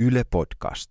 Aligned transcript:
Yle 0.00 0.24
Podcast. 0.24 0.90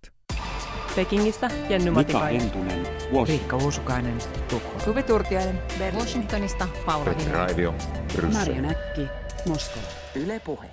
Pekingistä 0.96 1.52
Jenny 1.70 1.92
Mika 1.92 1.92
Matikainen. 1.92 2.42
Washington. 2.42 3.28
Riikka 3.28 3.56
Uusukainen, 3.58 4.18
Tukholma. 4.50 4.80
Suvi 4.80 5.04
Turtiainen. 5.04 5.60
Washingtonista 5.98 6.68
Paula. 6.86 7.14
Radio 7.32 7.74
Marja 8.34 8.62
Näkki, 8.62 9.08
Moskova. 9.48 9.86
Yle 10.16 10.40
Puhe. 10.40 10.70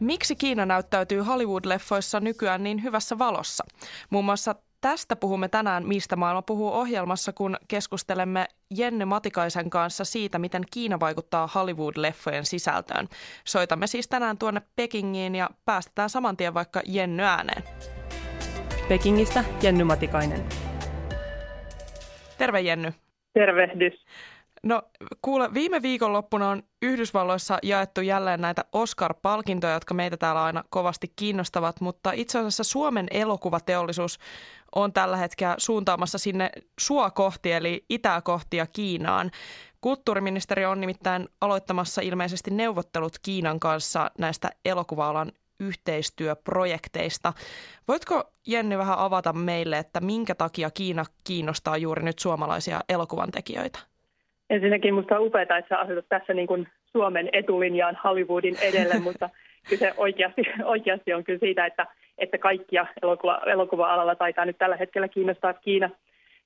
Miksi 0.00 0.36
Kiina 0.36 0.66
näyttäytyy 0.66 1.20
Hollywood-leffoissa 1.20 2.20
nykyään 2.20 2.62
niin 2.62 2.82
hyvässä 2.82 3.18
valossa? 3.18 3.64
Muun 4.10 4.24
muassa 4.24 4.54
tästä 4.84 5.16
puhumme 5.16 5.48
tänään 5.48 5.86
Mistä 5.86 6.16
maailma 6.16 6.42
puhuu 6.42 6.72
ohjelmassa, 6.72 7.32
kun 7.32 7.56
keskustelemme 7.68 8.46
Jenny 8.76 9.04
Matikaisen 9.04 9.70
kanssa 9.70 10.04
siitä, 10.04 10.38
miten 10.38 10.62
Kiina 10.72 11.00
vaikuttaa 11.00 11.48
Hollywood-leffojen 11.54 12.44
sisältöön. 12.44 13.08
Soitamme 13.44 13.86
siis 13.86 14.08
tänään 14.08 14.38
tuonne 14.38 14.62
Pekingiin 14.76 15.34
ja 15.34 15.50
päästetään 15.64 16.10
saman 16.10 16.36
tien 16.36 16.54
vaikka 16.54 16.80
Jenny 16.86 17.22
ääneen. 17.22 17.62
Pekingistä 18.88 19.44
Jenny 19.62 19.84
Matikainen. 19.84 20.44
Terve 22.38 22.60
Jenny. 22.60 22.92
Tervehdys. 23.34 24.04
No 24.64 24.82
kuule, 25.22 25.54
viime 25.54 25.82
viikonloppuna 25.82 26.50
on 26.50 26.62
Yhdysvalloissa 26.82 27.58
jaettu 27.62 28.00
jälleen 28.00 28.40
näitä 28.40 28.64
Oscar-palkintoja, 28.72 29.72
jotka 29.72 29.94
meitä 29.94 30.16
täällä 30.16 30.44
aina 30.44 30.64
kovasti 30.70 31.12
kiinnostavat, 31.16 31.80
mutta 31.80 32.12
itse 32.12 32.38
asiassa 32.38 32.64
Suomen 32.64 33.06
elokuvateollisuus 33.10 34.18
on 34.74 34.92
tällä 34.92 35.16
hetkellä 35.16 35.54
suuntaamassa 35.58 36.18
sinne 36.18 36.50
sua 36.80 37.10
kohti, 37.10 37.52
eli 37.52 37.84
itää 37.90 38.20
kohti 38.20 38.56
ja 38.56 38.66
Kiinaan. 38.66 39.30
Kulttuuriministeri 39.80 40.64
on 40.64 40.80
nimittäin 40.80 41.28
aloittamassa 41.40 42.00
ilmeisesti 42.00 42.50
neuvottelut 42.50 43.18
Kiinan 43.18 43.60
kanssa 43.60 44.10
näistä 44.18 44.50
elokuva-alan 44.64 45.32
yhteistyöprojekteista. 45.60 47.32
Voitko 47.88 48.24
Jenni 48.46 48.78
vähän 48.78 48.98
avata 48.98 49.32
meille, 49.32 49.78
että 49.78 50.00
minkä 50.00 50.34
takia 50.34 50.70
Kiina 50.70 51.04
kiinnostaa 51.24 51.76
juuri 51.76 52.02
nyt 52.02 52.18
suomalaisia 52.18 52.80
elokuvan 52.88 53.30
tekijöitä? 53.30 53.93
Ensinnäkin 54.50 54.94
minusta 54.94 55.18
on 55.18 55.26
upeaa, 55.26 55.42
että 55.42 55.64
sä 55.68 55.78
asutut 55.78 56.08
tässä 56.08 56.34
niin 56.34 56.46
kuin 56.46 56.68
Suomen 56.92 57.28
etulinjaan 57.32 57.98
Hollywoodin 58.04 58.56
edelle, 58.62 58.98
mutta 59.08 59.30
kyse 59.68 59.94
oikeasti, 59.96 60.42
oikeasti 60.64 61.14
on 61.14 61.24
kyllä 61.24 61.38
siitä, 61.38 61.66
että, 61.66 61.86
että 62.18 62.38
kaikkia 62.38 62.86
elokuva, 63.02 63.40
elokuva-alalla 63.46 64.14
taitaa 64.14 64.44
nyt 64.44 64.58
tällä 64.58 64.76
hetkellä 64.76 65.08
kiinnostaa 65.08 65.54
Kiina. 65.54 65.90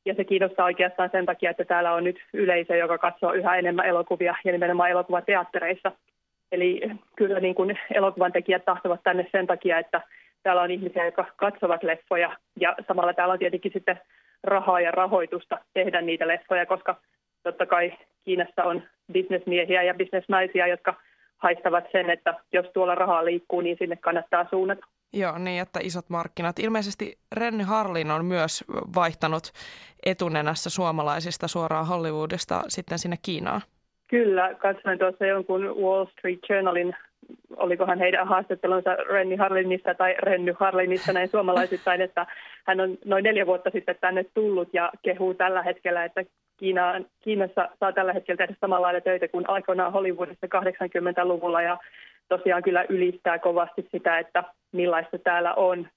Ja 0.04 0.14
se 0.14 0.24
kiinnostaa 0.24 0.64
oikeastaan 0.64 1.10
sen 1.12 1.26
takia, 1.26 1.50
että 1.50 1.64
täällä 1.64 1.92
on 1.92 2.04
nyt 2.04 2.16
yleisö, 2.32 2.76
joka 2.76 2.98
katsoo 2.98 3.32
yhä 3.32 3.56
enemmän 3.56 3.86
elokuvia 3.86 4.34
ja 4.44 4.52
nimenomaan 4.52 4.90
elokuvateattereissa. 4.90 5.92
Eli 6.52 6.80
kyllä 7.16 7.40
niin 7.40 7.54
kuin 7.54 7.78
elokuvan 7.94 8.32
tekijät 8.32 8.64
tahtovat 8.64 9.00
tänne 9.02 9.26
sen 9.32 9.46
takia, 9.46 9.78
että 9.78 10.00
täällä 10.42 10.62
on 10.62 10.70
ihmisiä, 10.70 11.04
jotka 11.04 11.24
katsovat 11.36 11.82
leffoja 11.82 12.36
ja 12.60 12.76
samalla 12.88 13.14
täällä 13.14 13.32
on 13.32 13.38
tietenkin 13.38 13.72
sitten 13.72 14.00
rahaa 14.44 14.80
ja 14.80 14.90
rahoitusta 14.90 15.58
tehdä 15.74 16.00
niitä 16.00 16.28
leffoja, 16.28 16.66
koska 16.66 16.96
totta 17.48 17.66
kai 17.66 17.92
Kiinassa 18.24 18.64
on 18.64 18.82
bisnesmiehiä 19.12 19.82
ja 19.82 19.94
bisnesnaisia, 19.94 20.66
jotka 20.66 20.94
haistavat 21.38 21.84
sen, 21.92 22.10
että 22.10 22.34
jos 22.52 22.66
tuolla 22.74 22.94
rahaa 22.94 23.24
liikkuu, 23.24 23.60
niin 23.60 23.76
sinne 23.78 23.96
kannattaa 23.96 24.46
suunnata. 24.50 24.86
Joo, 25.12 25.38
niin 25.38 25.62
että 25.62 25.80
isot 25.82 26.10
markkinat. 26.10 26.58
Ilmeisesti 26.58 27.18
Renny 27.32 27.64
Harlin 27.64 28.10
on 28.10 28.24
myös 28.24 28.64
vaihtanut 28.94 29.52
etunenässä 30.06 30.70
suomalaisista 30.70 31.48
suoraan 31.48 31.86
Hollywoodista 31.86 32.62
sitten 32.68 32.98
sinne 32.98 33.16
Kiinaan. 33.22 33.60
Kyllä, 34.08 34.54
katsoin 34.54 34.98
tuossa 34.98 35.26
jonkun 35.26 35.62
Wall 35.62 36.06
Street 36.06 36.38
Journalin, 36.48 36.96
olikohan 37.56 37.98
heidän 37.98 38.28
haastattelunsa 38.28 38.94
Renny 38.94 39.36
Harlinista 39.36 39.94
tai 39.94 40.14
Renny 40.18 40.54
Harlinista 40.60 41.12
näin 41.12 41.28
suomalaisittain, 41.28 42.00
että 42.00 42.26
hän 42.66 42.80
on 42.80 42.98
noin 43.04 43.24
neljä 43.24 43.46
vuotta 43.46 43.70
sitten 43.70 43.96
tänne 44.00 44.24
tullut 44.34 44.68
ja 44.72 44.92
kehuu 45.02 45.34
tällä 45.34 45.62
hetkellä, 45.62 46.04
että 46.04 46.24
Kiinaan, 46.58 47.06
Kiinassa 47.20 47.68
saa 47.80 47.92
tällä 47.92 48.12
hetkellä 48.12 48.36
tehdä 48.36 48.54
samanlailla 48.60 49.00
töitä 49.00 49.28
kuin 49.28 49.50
aikoinaan 49.50 49.92
Hollywoodissa 49.92 50.46
80-luvulla 50.46 51.62
ja 51.62 51.78
tosiaan 52.28 52.62
kyllä 52.62 52.84
ylistää 52.88 53.38
kovasti 53.38 53.88
sitä, 53.92 54.18
että 54.18 54.44
millaista 54.72 55.18
täällä 55.18 55.54
on. 55.54 55.88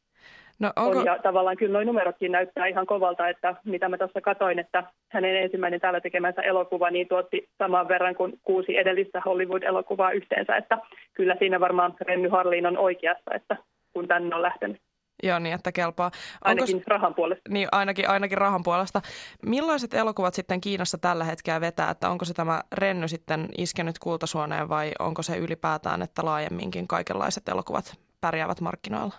No 0.60 0.72
onko... 0.76 1.00
on 1.00 1.06
ja 1.06 1.20
tavallaan 1.24 1.58
kyllä 1.58 1.74
nuo 1.74 1.84
numerotkin 1.84 2.32
näyttää 2.32 2.66
ihan 2.66 2.86
kovalta, 2.86 3.30
että 3.30 3.56
mitä 3.66 3.90
mä 3.90 3.98
tuossa 3.98 4.22
katoin, 4.22 4.60
että 4.60 4.84
hänen 5.10 5.36
ensimmäinen 5.36 5.80
täällä 5.80 6.02
tekemänsä 6.02 6.42
elokuva 6.42 6.90
niin 6.90 7.08
tuotti 7.08 7.50
saman 7.58 7.88
verran 7.88 8.16
kuin 8.16 8.34
kuusi 8.44 8.78
edellistä 8.78 9.22
Hollywood-elokuvaa 9.26 10.12
yhteensä, 10.12 10.56
että 10.56 10.78
kyllä 11.14 11.36
siinä 11.40 11.60
varmaan 11.60 11.94
Renny 12.02 12.30
Harlin 12.30 12.66
on 12.66 12.78
oikeassa, 12.78 13.32
että 13.34 13.58
kun 13.94 14.08
tänne 14.08 14.36
on 14.36 14.42
lähtenyt. 14.42 14.78
Joo, 15.24 15.40
niin 15.40 15.56
että 15.56 15.72
kelpaa. 15.72 16.12
Ainakin 16.42 16.76
Onko, 16.76 16.86
rahan 16.88 17.14
puolesta. 17.14 17.50
Niin, 17.50 17.68
ainakin, 17.72 18.10
ainakin 18.10 18.38
rahan 18.38 18.64
puolesta. 18.64 19.02
Millaiset 19.46 19.94
elokuvat 19.94 20.34
sitten 20.34 20.62
Kiinassa 20.62 20.98
tällä 20.98 21.24
hetkellä 21.24 21.62
vetää? 21.62 21.90
Että 21.90 22.10
onko 22.10 22.26
se 22.26 22.34
tämä 22.34 22.62
Renny 22.74 23.08
sitten 23.08 23.48
iskenyt 23.58 24.00
kultasuoneen 24.00 24.70
vai 24.70 24.92
onko 25.00 25.22
se 25.22 25.38
ylipäätään, 25.38 26.02
että 26.02 26.26
laajemminkin 26.26 26.88
kaikenlaiset 26.88 27.50
elokuvat 27.50 28.00
pärjäävät 28.22 28.62
markkinoilla? 28.62 29.14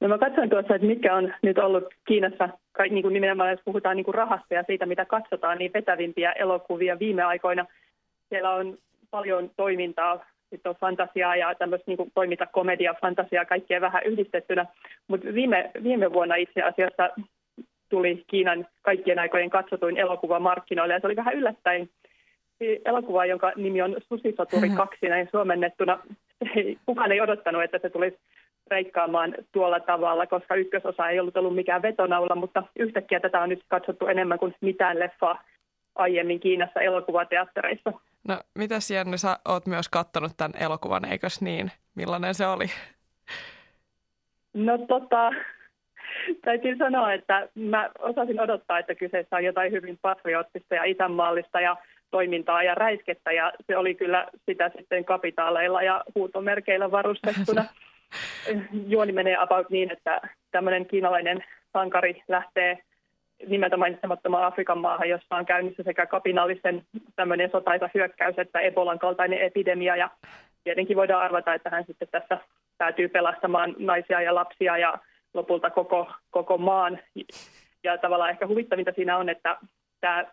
No 0.00 0.08
mä 0.08 0.18
katsoin 0.18 0.50
tuossa, 0.50 0.74
että 0.74 0.86
mitkä 0.86 1.14
on 1.14 1.34
nyt 1.42 1.58
ollut 1.58 1.84
Kiinassa, 2.06 2.48
niin 2.90 3.02
kuin 3.02 3.14
nimenomaan 3.14 3.50
jos 3.50 3.60
puhutaan 3.64 3.96
niin 3.96 4.04
kuin 4.04 4.14
rahasta 4.14 4.54
ja 4.54 4.64
siitä, 4.66 4.86
mitä 4.86 5.04
katsotaan, 5.04 5.58
niin 5.58 5.70
vetävimpiä 5.74 6.32
elokuvia 6.32 6.98
viime 6.98 7.22
aikoina. 7.22 7.66
Siellä 8.28 8.50
on 8.50 8.78
paljon 9.10 9.50
toimintaa 9.56 10.26
sitten 10.54 10.70
on 10.70 10.76
fantasiaa 10.80 11.36
ja 11.36 11.54
tämmöistä 11.54 11.90
niin 11.90 12.12
toiminta 12.14 12.46
komedia, 12.46 12.94
fantasiaa, 13.00 13.44
kaikkea 13.44 13.80
vähän 13.80 14.02
yhdistettynä. 14.04 14.66
Mutta 15.08 15.34
viime, 15.34 15.70
viime 15.82 16.12
vuonna 16.12 16.34
itse 16.34 16.62
asiassa 16.62 17.10
tuli 17.88 18.24
Kiinan 18.26 18.66
kaikkien 18.82 19.18
aikojen 19.18 19.50
katsotuin 19.50 19.96
elokuva 19.96 20.40
markkinoille 20.40 20.94
ja 20.94 21.00
se 21.00 21.06
oli 21.06 21.16
vähän 21.16 21.34
yllättäen 21.34 21.88
elokuva, 22.84 23.26
jonka 23.26 23.52
nimi 23.56 23.82
on 23.82 23.96
Susisoturi 24.08 24.68
2 24.76 25.08
näin 25.08 25.28
suomennettuna. 25.30 25.98
Ei, 26.56 26.78
kukaan 26.86 27.12
ei 27.12 27.20
odottanut, 27.20 27.62
että 27.62 27.78
se 27.82 27.90
tulisi 27.90 28.18
reikkaamaan 28.70 29.34
tuolla 29.52 29.80
tavalla, 29.80 30.26
koska 30.26 30.54
ykkösosa 30.54 31.08
ei 31.08 31.20
ollut 31.20 31.36
ollut 31.36 31.54
mikään 31.54 31.82
vetonaula, 31.82 32.34
mutta 32.34 32.62
yhtäkkiä 32.78 33.20
tätä 33.20 33.40
on 33.40 33.48
nyt 33.48 33.64
katsottu 33.68 34.06
enemmän 34.06 34.38
kuin 34.38 34.54
mitään 34.60 34.98
leffaa 34.98 35.42
aiemmin 35.94 36.40
Kiinassa 36.40 36.80
elokuvateattereissa. 36.80 37.92
No 38.28 38.40
mitäs 38.54 38.90
Jenny, 38.90 39.18
sä 39.18 39.38
oot 39.48 39.66
myös 39.66 39.88
kattonut 39.88 40.32
tämän 40.36 40.62
elokuvan, 40.62 41.04
eikös 41.04 41.40
niin? 41.40 41.70
Millainen 41.94 42.34
se 42.34 42.46
oli? 42.46 42.66
No 44.54 44.78
tota, 44.78 45.30
täytyy 46.44 46.76
sanoa, 46.76 47.12
että 47.12 47.48
mä 47.54 47.90
osasin 47.98 48.40
odottaa, 48.40 48.78
että 48.78 48.94
kyseessä 48.94 49.36
on 49.36 49.44
jotain 49.44 49.72
hyvin 49.72 49.98
patriottista 50.02 50.74
ja 50.74 50.84
isänmaallista 50.84 51.60
ja 51.60 51.76
toimintaa 52.10 52.62
ja 52.62 52.74
räiskettä 52.74 53.32
ja 53.32 53.52
se 53.66 53.76
oli 53.76 53.94
kyllä 53.94 54.28
sitä 54.46 54.70
sitten 54.76 55.04
kapitaaleilla 55.04 55.82
ja 55.82 56.04
huutomerkeillä 56.14 56.90
varustettuna. 56.90 57.64
Juoni 58.92 59.12
menee 59.12 59.36
about 59.36 59.70
niin, 59.70 59.92
että 59.92 60.20
tämmöinen 60.50 60.86
kiinalainen 60.86 61.44
sankari 61.72 62.22
lähtee 62.28 62.78
nimeltä 63.46 63.76
mainitsemattomaan 63.76 64.44
Afrikan 64.44 64.78
maahan, 64.78 65.08
jossa 65.08 65.36
on 65.36 65.46
käynnissä 65.46 65.82
sekä 65.82 66.06
kapinallisen 66.06 66.82
tämmöinen 67.16 67.50
sotaisa 67.50 67.90
hyökkäys 67.94 68.38
että 68.38 68.60
Ebolan 68.60 68.98
kaltainen 68.98 69.38
epidemia. 69.38 69.96
Ja 69.96 70.10
tietenkin 70.64 70.96
voidaan 70.96 71.22
arvata, 71.22 71.54
että 71.54 71.70
hän 71.70 71.84
sitten 71.86 72.08
tässä 72.10 72.38
päätyy 72.78 73.08
pelastamaan 73.08 73.74
naisia 73.78 74.20
ja 74.20 74.34
lapsia 74.34 74.78
ja 74.78 74.98
lopulta 75.34 75.70
koko, 75.70 76.12
koko 76.30 76.58
maan. 76.58 76.98
Ja 77.84 77.98
tavallaan 77.98 78.30
ehkä 78.30 78.46
huvittavinta 78.46 78.92
siinä 78.94 79.16
on, 79.16 79.28
että 79.28 79.58
tämä 80.00 80.24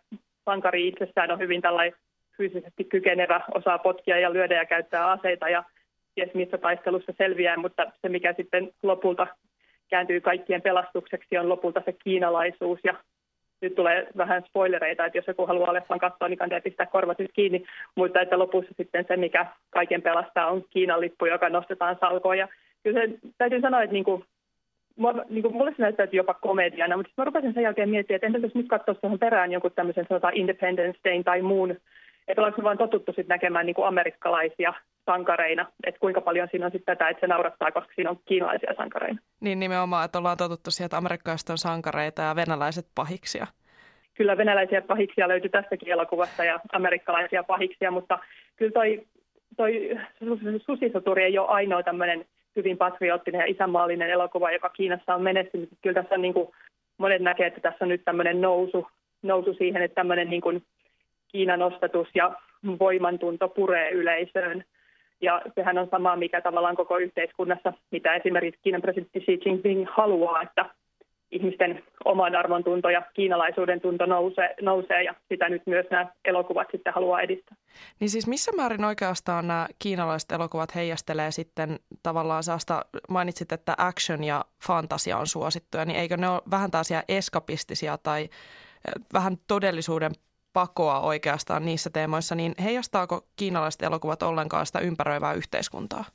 sankari 0.46 0.88
itsessään 0.88 1.32
on 1.32 1.40
hyvin 1.40 1.62
tällainen 1.62 2.00
fyysisesti 2.38 2.84
kykenevä, 2.84 3.42
osaa 3.54 3.78
potkia 3.78 4.20
ja 4.20 4.34
lyödä 4.34 4.56
ja 4.56 4.66
käyttää 4.66 5.12
aseita 5.12 5.50
ja 5.50 5.64
ties 6.16 6.34
missä 6.34 6.58
taistelussa 6.58 7.14
selviää, 7.18 7.58
mutta 7.58 7.92
se 8.02 8.10
mikä 8.10 8.34
sitten 8.34 8.72
lopulta 8.84 9.28
kääntyy 9.92 10.22
kaikkien 10.22 10.62
pelastukseksi, 10.62 11.38
on 11.38 11.50
lopulta 11.50 11.82
se 11.86 11.94
kiinalaisuus. 11.94 12.80
Ja 12.84 12.94
nyt 13.62 13.76
tulee 13.76 14.08
vähän 14.18 14.44
spoilereita, 14.48 15.06
että 15.06 15.18
jos 15.18 15.28
joku 15.28 15.46
haluaa 15.46 15.74
leffan 15.74 16.00
katsoa, 16.00 16.28
niin 16.28 16.38
kannattaa 16.38 16.62
pistää 16.64 16.86
korvat 16.86 17.20
nyt 17.20 17.32
kiinni. 17.34 17.66
Mutta 17.96 18.22
että 18.22 18.40
lopussa 18.40 18.74
sitten 18.78 19.06
se, 19.08 19.18
mikä 19.18 19.46
kaiken 19.70 20.02
pelastaa, 20.02 20.52
on 20.52 20.64
Kiinan 20.70 21.02
lippu, 21.02 21.26
joka 21.26 21.50
nostetaan 21.50 21.98
salkoon. 22.00 22.38
Ja 22.38 22.48
kyllä 22.84 23.02
se, 23.02 23.20
täytyy 23.38 23.62
sanoa, 23.62 23.82
että 23.82 23.94
niin 23.94 24.04
kuin, 24.04 24.24
niin 25.30 25.42
kuin 25.42 25.56
mulle 25.56 25.72
se 25.72 25.82
näyttäytyy 25.82 26.18
jopa 26.18 26.34
komediana, 26.34 26.98
mutta 26.98 27.12
mä 27.18 27.26
rupesin 27.26 27.54
sen 27.54 27.64
jälkeen 27.64 27.90
miettiä, 27.90 28.16
että 28.16 28.28
entä 28.28 28.40
jos 28.40 28.56
nyt 28.56 28.68
katsoa 28.68 28.96
siihen 29.02 29.20
perään 29.20 29.52
jonkun 29.52 29.72
tämmöisen 29.76 30.06
sanotaan 30.08 30.36
Independence 30.36 31.00
Day 31.04 31.24
tai 31.24 31.42
muun, 31.42 31.78
että 32.28 32.42
ollaanko 32.42 32.64
vain 32.64 32.78
totuttu 32.78 33.12
sitten 33.12 33.28
näkemään 33.28 33.66
niin 33.66 33.76
kuin 33.76 33.88
amerikkalaisia 33.88 34.74
sankareina, 35.06 35.66
että 35.84 36.00
kuinka 36.00 36.22
paljon 36.22 36.48
siinä 36.52 36.66
on 36.66 36.72
sitten 36.72 36.98
tätä, 36.98 37.10
että 37.10 37.22
se 37.22 37.28
naurattaa, 37.28 37.72
koska 37.72 37.94
siinä 37.96 38.10
on 38.10 38.20
kiinalaisia 38.26 38.74
sankareina. 38.78 39.20
Niin 39.40 39.60
nimenomaan, 39.60 40.06
että 40.06 40.18
ollaan 40.18 40.38
totuttu 40.38 40.72
siihen, 40.72 40.86
että 40.86 40.98
amerikkalaiset 40.98 41.50
on 41.50 41.58
sankareita 41.58 42.22
ja 42.22 42.36
venäläiset 42.36 42.88
pahiksia. 42.96 43.48
Kyllä 44.14 44.38
venäläisiä 44.38 44.82
pahiksia 44.82 45.28
löytyy 45.28 45.50
tästäkin 45.50 45.90
elokuvasta 45.90 46.44
ja 46.44 46.60
amerikkalaisia 46.74 47.44
pahiksia, 47.44 47.92
mutta 47.92 48.20
kyllä 48.56 48.72
toi, 48.72 49.08
toi 49.58 49.98
susisoturi 50.66 51.24
ei 51.24 51.38
ole 51.38 51.48
ainoa 51.48 51.84
tämmöinen 51.84 52.26
hyvin 52.56 52.78
patriottinen 52.78 53.40
ja 53.40 53.46
isänmaallinen 53.46 54.10
elokuva, 54.10 54.52
joka 54.52 54.70
Kiinassa 54.70 55.16
on 55.16 55.22
menestynyt. 55.22 55.70
Kyllä 55.82 56.02
tässä 56.02 56.16
on 56.16 56.22
niin 56.22 56.34
kuin, 56.34 56.48
monet 56.98 57.22
näkee, 57.22 57.48
että 57.48 57.62
tässä 57.62 57.86
on 57.86 57.90
nyt 57.90 58.06
tämmöinen 58.06 58.42
nousu, 58.42 58.88
nousu 59.22 59.54
siihen, 59.54 59.82
että 59.82 59.96
tämmöinen 59.96 60.30
niin 60.30 60.42
kuin 60.42 60.64
Kiinan 61.32 61.60
nostatus 61.60 62.08
ja 62.16 62.36
voimantunto 62.80 63.50
puree 63.50 63.92
yleisöön. 63.92 64.64
Ja 65.22 65.42
sehän 65.56 65.78
on 65.78 65.88
sama, 65.92 66.16
mikä 66.16 66.42
tavallaan 66.42 66.76
koko 66.76 66.98
yhteiskunnassa, 66.98 67.74
mitä 67.92 68.16
esimerkiksi 68.16 68.60
Kiinan 68.64 68.82
presidentti 68.82 69.20
Xi 69.20 69.40
Jinping 69.46 69.88
haluaa, 69.90 70.42
että 70.42 70.66
ihmisten 71.32 71.84
oman 72.06 72.36
arvon 72.36 72.64
tunto 72.64 72.90
ja 72.90 73.02
kiinalaisuuden 73.14 73.82
tunto 73.82 74.06
nousee, 74.06 74.56
nousee 74.62 75.04
ja 75.04 75.16
sitä 75.30 75.50
nyt 75.50 75.62
myös 75.66 75.86
nämä 75.92 76.08
elokuvat 76.26 76.68
sitten 76.72 76.94
haluaa 76.94 77.22
edistää. 77.22 77.58
Niin 78.00 78.10
siis 78.10 78.28
missä 78.28 78.52
määrin 78.52 78.86
oikeastaan 78.86 79.48
nämä 79.48 79.68
kiinalaiset 79.80 80.32
elokuvat 80.32 80.76
heijastelee 80.76 81.32
sitten 81.32 81.80
tavallaan 82.04 82.44
saasta, 82.44 82.86
mainitsit, 83.10 83.52
että 83.52 83.76
action 83.78 84.24
ja 84.24 84.46
fantasia 84.68 85.18
on 85.18 85.28
suosittuja, 85.28 85.86
niin 85.86 86.00
eikö 86.00 86.18
ne 86.18 86.30
ole 86.30 86.42
vähän 86.52 86.72
taas 86.72 86.90
eskapistisia 87.10 87.98
tai 87.98 88.22
eh, 88.22 88.30
vähän 89.14 89.38
todellisuuden 89.48 90.12
pakoa 90.54 91.00
oikeastaan 91.00 91.66
niissä 91.66 91.90
teemoissa, 91.94 92.36
niin 92.36 92.54
heijastaako 92.64 93.22
kiinalaiset 93.36 93.82
elokuvat 93.82 94.24
ollenkaan 94.24 94.66
sitä 94.66 94.80
ympäröivää 94.80 95.34
yhteiskuntaa? 95.34 96.06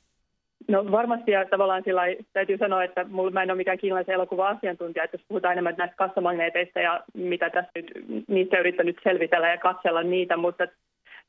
No 0.67 0.91
varmasti 0.91 1.31
ja 1.31 1.45
tavallaan 1.45 1.83
sillä 1.83 2.01
täytyy 2.33 2.57
sanoa, 2.57 2.83
että 2.83 3.05
mulla, 3.09 3.31
mä 3.31 3.43
en 3.43 3.51
ole 3.51 3.57
mikään 3.57 3.77
kiinalaisen 3.77 4.15
elokuva-asiantuntija, 4.15 5.03
että 5.03 5.17
jos 5.17 5.25
puhutaan 5.27 5.51
enemmän 5.51 5.75
näistä 5.77 5.95
kassamagneeteista 5.95 6.79
ja 6.79 7.03
mitä 7.13 7.49
tässä 7.49 7.71
nyt 7.75 7.91
niistä 8.27 8.59
yrittänyt 8.59 8.99
selvitellä 9.03 9.49
ja 9.49 9.57
katsella 9.57 10.03
niitä, 10.03 10.37
mutta 10.37 10.67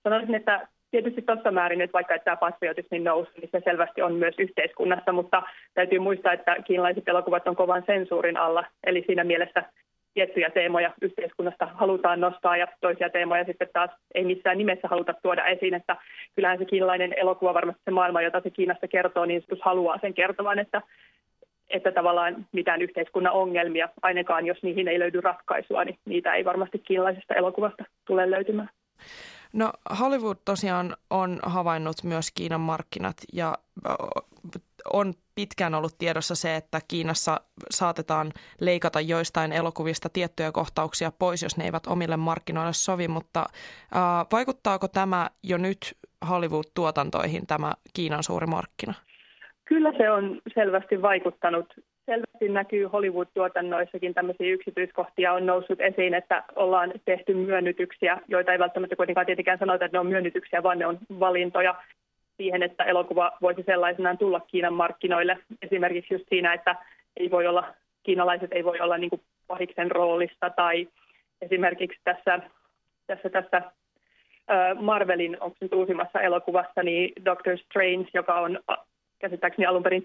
sanoisin, 0.02 0.34
että 0.34 0.68
tietysti 0.90 1.22
tuossa 1.22 1.50
määrin, 1.50 1.80
että 1.80 1.92
vaikka 1.92 2.14
että 2.14 2.24
tämä 2.24 2.36
patriotismin 2.36 3.04
nousu, 3.04 3.30
niin 3.40 3.48
se 3.52 3.60
selvästi 3.64 4.02
on 4.02 4.14
myös 4.14 4.34
yhteiskunnassa, 4.38 5.12
mutta 5.12 5.42
täytyy 5.74 5.98
muistaa, 5.98 6.32
että 6.32 6.56
kiinalaiset 6.66 7.08
elokuvat 7.08 7.48
on 7.48 7.56
kovan 7.56 7.82
sensuurin 7.86 8.36
alla, 8.36 8.64
eli 8.84 9.04
siinä 9.06 9.24
mielessä 9.24 9.64
tiettyjä 10.18 10.50
teemoja 10.50 10.92
yhteiskunnasta 11.02 11.66
halutaan 11.66 12.20
nostaa 12.20 12.56
ja 12.56 12.66
toisia 12.80 13.10
teemoja 13.10 13.44
sitten 13.44 13.68
taas 13.72 13.90
ei 14.14 14.24
missään 14.24 14.58
nimessä 14.58 14.88
haluta 14.88 15.14
tuoda 15.22 15.46
esiin, 15.46 15.74
että 15.74 15.96
kyllähän 16.36 16.58
se 16.58 16.64
kiinalainen 16.64 17.14
elokuva 17.18 17.54
varmasti 17.54 17.82
se 17.84 17.90
maailma, 17.90 18.22
jota 18.22 18.40
se 18.40 18.50
Kiinasta 18.50 18.88
kertoo, 18.88 19.24
niin 19.24 19.44
se 19.48 19.56
haluaa 19.60 19.98
sen 20.00 20.14
kertovan, 20.14 20.58
että, 20.58 20.82
että 21.70 21.92
tavallaan 21.92 22.46
mitään 22.52 22.82
yhteiskunnan 22.82 23.32
ongelmia, 23.32 23.88
ainakaan 24.02 24.46
jos 24.46 24.62
niihin 24.62 24.88
ei 24.88 24.98
löydy 24.98 25.20
ratkaisua, 25.20 25.84
niin 25.84 25.98
niitä 26.04 26.34
ei 26.34 26.44
varmasti 26.44 26.78
kiinalaisesta 26.78 27.34
elokuvasta 27.34 27.84
tule 28.06 28.30
löytymään. 28.30 28.68
No 29.52 29.72
Hollywood 30.00 30.36
tosiaan 30.44 30.96
on 31.10 31.38
havainnut 31.42 31.96
myös 32.04 32.30
Kiinan 32.34 32.60
markkinat 32.60 33.16
ja 33.32 33.54
on 34.92 35.14
pitkään 35.34 35.74
ollut 35.74 35.98
tiedossa 35.98 36.34
se, 36.34 36.56
että 36.56 36.80
Kiinassa 36.88 37.40
saatetaan 37.70 38.32
leikata 38.60 39.00
joistain 39.00 39.52
elokuvista 39.52 40.08
tiettyjä 40.08 40.52
kohtauksia 40.52 41.12
pois, 41.18 41.42
jos 41.42 41.56
ne 41.56 41.64
eivät 41.64 41.86
omille 41.86 42.16
markkinoille 42.16 42.72
sovi, 42.72 43.08
mutta 43.08 43.40
äh, 43.40 44.26
vaikuttaako 44.32 44.88
tämä 44.88 45.30
jo 45.42 45.58
nyt 45.58 45.78
Hollywood-tuotantoihin, 46.28 47.46
tämä 47.46 47.72
Kiinan 47.94 48.22
suuri 48.22 48.46
markkina? 48.46 48.94
Kyllä 49.64 49.92
se 49.98 50.10
on 50.10 50.40
selvästi 50.54 51.02
vaikuttanut. 51.02 51.74
Selvästi 52.08 52.48
näkyy 52.48 52.84
Hollywood-tuotannoissakin 52.84 54.14
tämmöisiä 54.14 54.46
yksityiskohtia 54.46 55.32
on 55.32 55.46
noussut 55.46 55.80
esiin, 55.80 56.14
että 56.14 56.44
ollaan 56.56 56.92
tehty 57.04 57.34
myönnytyksiä, 57.34 58.18
joita 58.28 58.52
ei 58.52 58.58
välttämättä 58.58 58.96
kuitenkaan 58.96 59.26
tietenkään 59.26 59.58
sanota, 59.58 59.84
että 59.84 59.96
ne 59.96 60.00
on 60.00 60.06
myönnytyksiä, 60.06 60.62
vaan 60.62 60.78
ne 60.78 60.86
on 60.86 60.98
valintoja 61.20 61.74
siihen, 62.36 62.62
että 62.62 62.84
elokuva 62.84 63.32
voisi 63.42 63.62
sellaisenaan 63.66 64.18
tulla 64.18 64.40
Kiinan 64.40 64.74
markkinoille. 64.74 65.38
Esimerkiksi 65.62 66.14
just 66.14 66.24
siinä, 66.28 66.52
että 66.54 66.76
ei 67.16 67.30
voi 67.30 67.46
olla, 67.46 67.74
kiinalaiset 68.02 68.52
ei 68.52 68.64
voi 68.64 68.80
olla 68.80 68.98
niin 68.98 69.10
kuin 69.10 69.22
pahiksen 69.46 69.90
roolista 69.90 70.50
tai 70.50 70.88
esimerkiksi 71.42 72.00
tässä, 72.04 72.40
tässä, 73.06 73.30
tässä 73.30 73.62
Marvelin, 74.80 75.36
onko 75.40 75.56
nyt 75.60 75.74
uusimmassa 75.74 76.20
elokuvassa, 76.20 76.82
niin 76.82 77.12
Doctor 77.24 77.58
Strange, 77.58 78.08
joka 78.14 78.40
on 78.40 78.58
käsittääkseni 79.18 79.66
alun 79.66 79.82
perin 79.82 80.04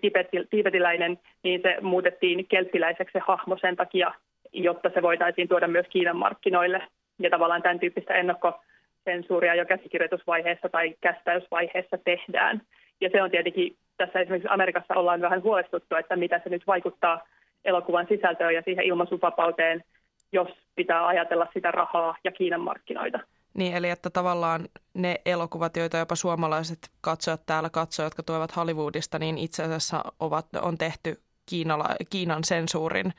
tiibetiläinen, 0.49 1.19
niin 1.43 1.61
se 1.61 1.77
muutettiin 1.81 2.47
kelttiläiseksi 2.47 3.13
se 3.13 3.19
hahmo 3.27 3.57
sen 3.57 3.75
takia, 3.75 4.13
jotta 4.53 4.89
se 4.93 5.01
voitaisiin 5.01 5.47
tuoda 5.47 5.67
myös 5.67 5.85
Kiinan 5.89 6.17
markkinoille. 6.17 6.81
Ja 7.19 7.29
tavallaan 7.29 7.61
tämän 7.61 7.79
tyyppistä 7.79 8.13
ennakko 8.13 8.59
sensuuria 9.03 9.55
jo 9.55 9.65
käsikirjoitusvaiheessa 9.65 10.69
tai 10.69 10.95
kästäysvaiheessa 11.01 11.97
tehdään. 11.97 12.61
Ja 13.01 13.09
se 13.11 13.23
on 13.23 13.31
tietenkin, 13.31 13.75
tässä 13.97 14.19
esimerkiksi 14.19 14.49
Amerikassa 14.51 14.93
ollaan 14.95 15.21
vähän 15.21 15.43
huolestuttu, 15.43 15.95
että 15.95 16.15
mitä 16.15 16.41
se 16.43 16.49
nyt 16.49 16.67
vaikuttaa 16.67 17.27
elokuvan 17.65 18.07
sisältöön 18.09 18.53
ja 18.53 18.61
siihen 18.61 18.85
ilmaisuvapauteen, 18.85 19.83
jos 20.31 20.47
pitää 20.75 21.07
ajatella 21.07 21.47
sitä 21.53 21.71
rahaa 21.71 22.17
ja 22.23 22.31
Kiinan 22.31 22.61
markkinoita. 22.61 23.19
Niin, 23.53 23.75
eli 23.75 23.89
että 23.89 24.09
tavallaan 24.09 24.61
ne 24.93 25.15
elokuvat, 25.25 25.77
joita 25.77 25.97
jopa 25.97 26.15
suomalaiset 26.15 26.79
katsojat 27.01 27.45
täällä 27.45 27.69
katsoo, 27.69 28.05
jotka 28.05 28.23
tulevat 28.23 28.55
Hollywoodista, 28.55 29.19
niin 29.19 29.37
itse 29.37 29.63
asiassa 29.63 30.03
ovat, 30.19 30.45
on 30.61 30.77
tehty 30.77 31.15
Kiinala, 31.49 31.85
Kiinan 32.09 32.43
sensuurin 32.43 33.13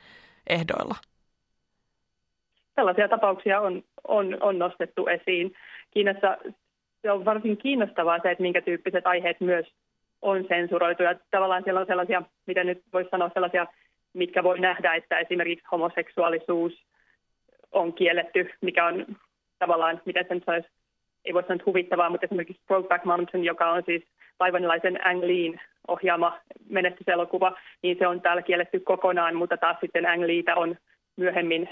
ehdoilla. 0.49 0.95
Tällaisia 2.75 3.09
tapauksia 3.09 3.61
on, 3.61 3.83
on, 4.09 4.37
on 4.41 4.59
nostettu 4.59 5.07
esiin. 5.07 5.55
Kiinassa 5.91 6.39
se 7.03 7.11
on 7.11 7.25
varsin 7.25 7.57
kiinnostavaa 7.57 8.19
se, 8.23 8.31
että 8.31 8.43
minkä 8.43 8.61
tyyppiset 8.61 9.07
aiheet 9.07 9.41
myös 9.41 9.67
on 10.23 10.45
sensuroitu. 10.49 11.03
Ja 11.03 11.15
tavallaan 11.31 11.65
siellä 11.65 11.81
on 11.81 11.87
sellaisia, 11.87 12.23
miten 12.47 12.67
nyt 12.67 12.83
voisi 12.93 13.11
sanoa, 13.11 13.31
sellaisia, 13.35 13.67
mitkä 14.13 14.43
voi 14.43 14.61
nähdä, 14.61 14.95
että 14.95 15.19
esimerkiksi 15.19 15.67
homoseksuaalisuus 15.73 16.73
on 17.73 17.93
kielletty, 17.93 18.51
mikä 18.61 18.87
on 18.87 19.07
tavallaan, 19.59 20.01
miten 20.05 20.25
sen 20.29 20.43
sanoisi, 20.47 20.69
ei 21.25 21.35
voi 21.35 21.43
sanoa 21.43 21.65
huvittavaa, 21.67 22.11
mutta 22.11 22.27
esimerkiksi 22.27 22.63
Brokeback 22.67 23.05
Mountain, 23.05 23.45
joka 23.45 23.71
on 23.71 23.83
siis 23.87 24.03
taivanilaisen 24.39 25.07
Ang 25.07 25.23
Leen 25.23 25.61
ohjaama 25.89 26.39
menestyselokuva, 26.69 27.53
niin 27.83 27.97
se 27.99 28.07
on 28.07 28.21
täällä 28.21 28.43
kielletty 28.43 28.81
kokonaan, 28.81 29.37
mutta 29.37 29.57
taas 29.57 29.77
sitten 29.81 30.07
Ang 30.07 30.25
Leetä 30.25 30.55
on 30.55 30.77
myöhemmin, 31.17 31.69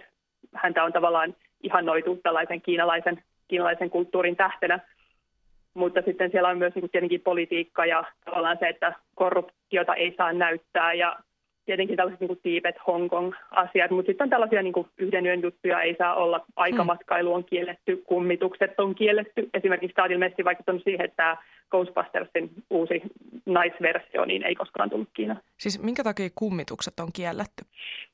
häntä 0.55 0.85
on 0.85 0.93
tavallaan 0.93 1.37
ihannoitu 1.63 2.17
tällaisen 2.23 2.63
kiinalaisen 2.63 3.23
kiinalaisen 3.49 3.91
kulttuurin 3.91 4.37
tähtenä. 4.37 4.81
Mutta 5.75 6.03
sitten 6.03 6.31
siellä 6.31 6.49
on 6.49 6.59
myös 6.59 6.75
niin 6.75 6.91
tietenkin 6.91 7.21
politiikka 7.21 7.87
ja 7.87 8.05
tavallaan 8.25 8.57
se, 8.61 8.69
että 8.69 8.93
korruptiota 9.15 9.95
ei 9.95 10.15
saa 10.17 10.33
näyttää 10.33 10.95
ja 10.95 11.17
tietenkin 11.67 11.97
tällaiset 11.97 12.21
niin 12.21 12.29
kuin 12.29 12.41
Tiibet, 12.43 12.77
Hongkong 12.87 13.33
asiat, 13.51 13.91
mutta 13.91 14.11
sitten 14.11 14.25
on 14.25 14.31
tällaisia 14.31 14.63
niin 14.63 14.73
kuin 14.73 14.89
yhden 14.99 15.27
yön 15.27 15.43
juttuja 15.43 15.83
ei 15.83 15.95
saa 15.99 16.15
olla, 16.15 16.47
aikamatkailu 16.57 17.35
on 17.35 17.45
kielletty, 17.45 18.03
kummitukset 18.07 18.81
on 18.81 18.95
kielletty. 18.95 19.51
Esimerkiksi 19.55 19.95
tämä 19.95 20.05
on 20.05 20.13
ilmeisesti 20.13 20.45
vaikuttanut 20.45 20.83
siihen, 20.85 21.05
että 21.05 21.37
Ghostbustersin 21.71 22.51
uusi 22.71 23.03
naisversio 23.47 24.25
niin 24.25 24.43
ei 24.43 24.55
koskaan 24.55 24.91
tullut 24.91 25.09
Kiinaan. 25.15 25.41
Siis 25.59 25.83
minkä 25.83 26.05
takia 26.05 26.29
kummitukset 26.35 27.01
on 27.01 27.09
kielletty? 27.13 27.65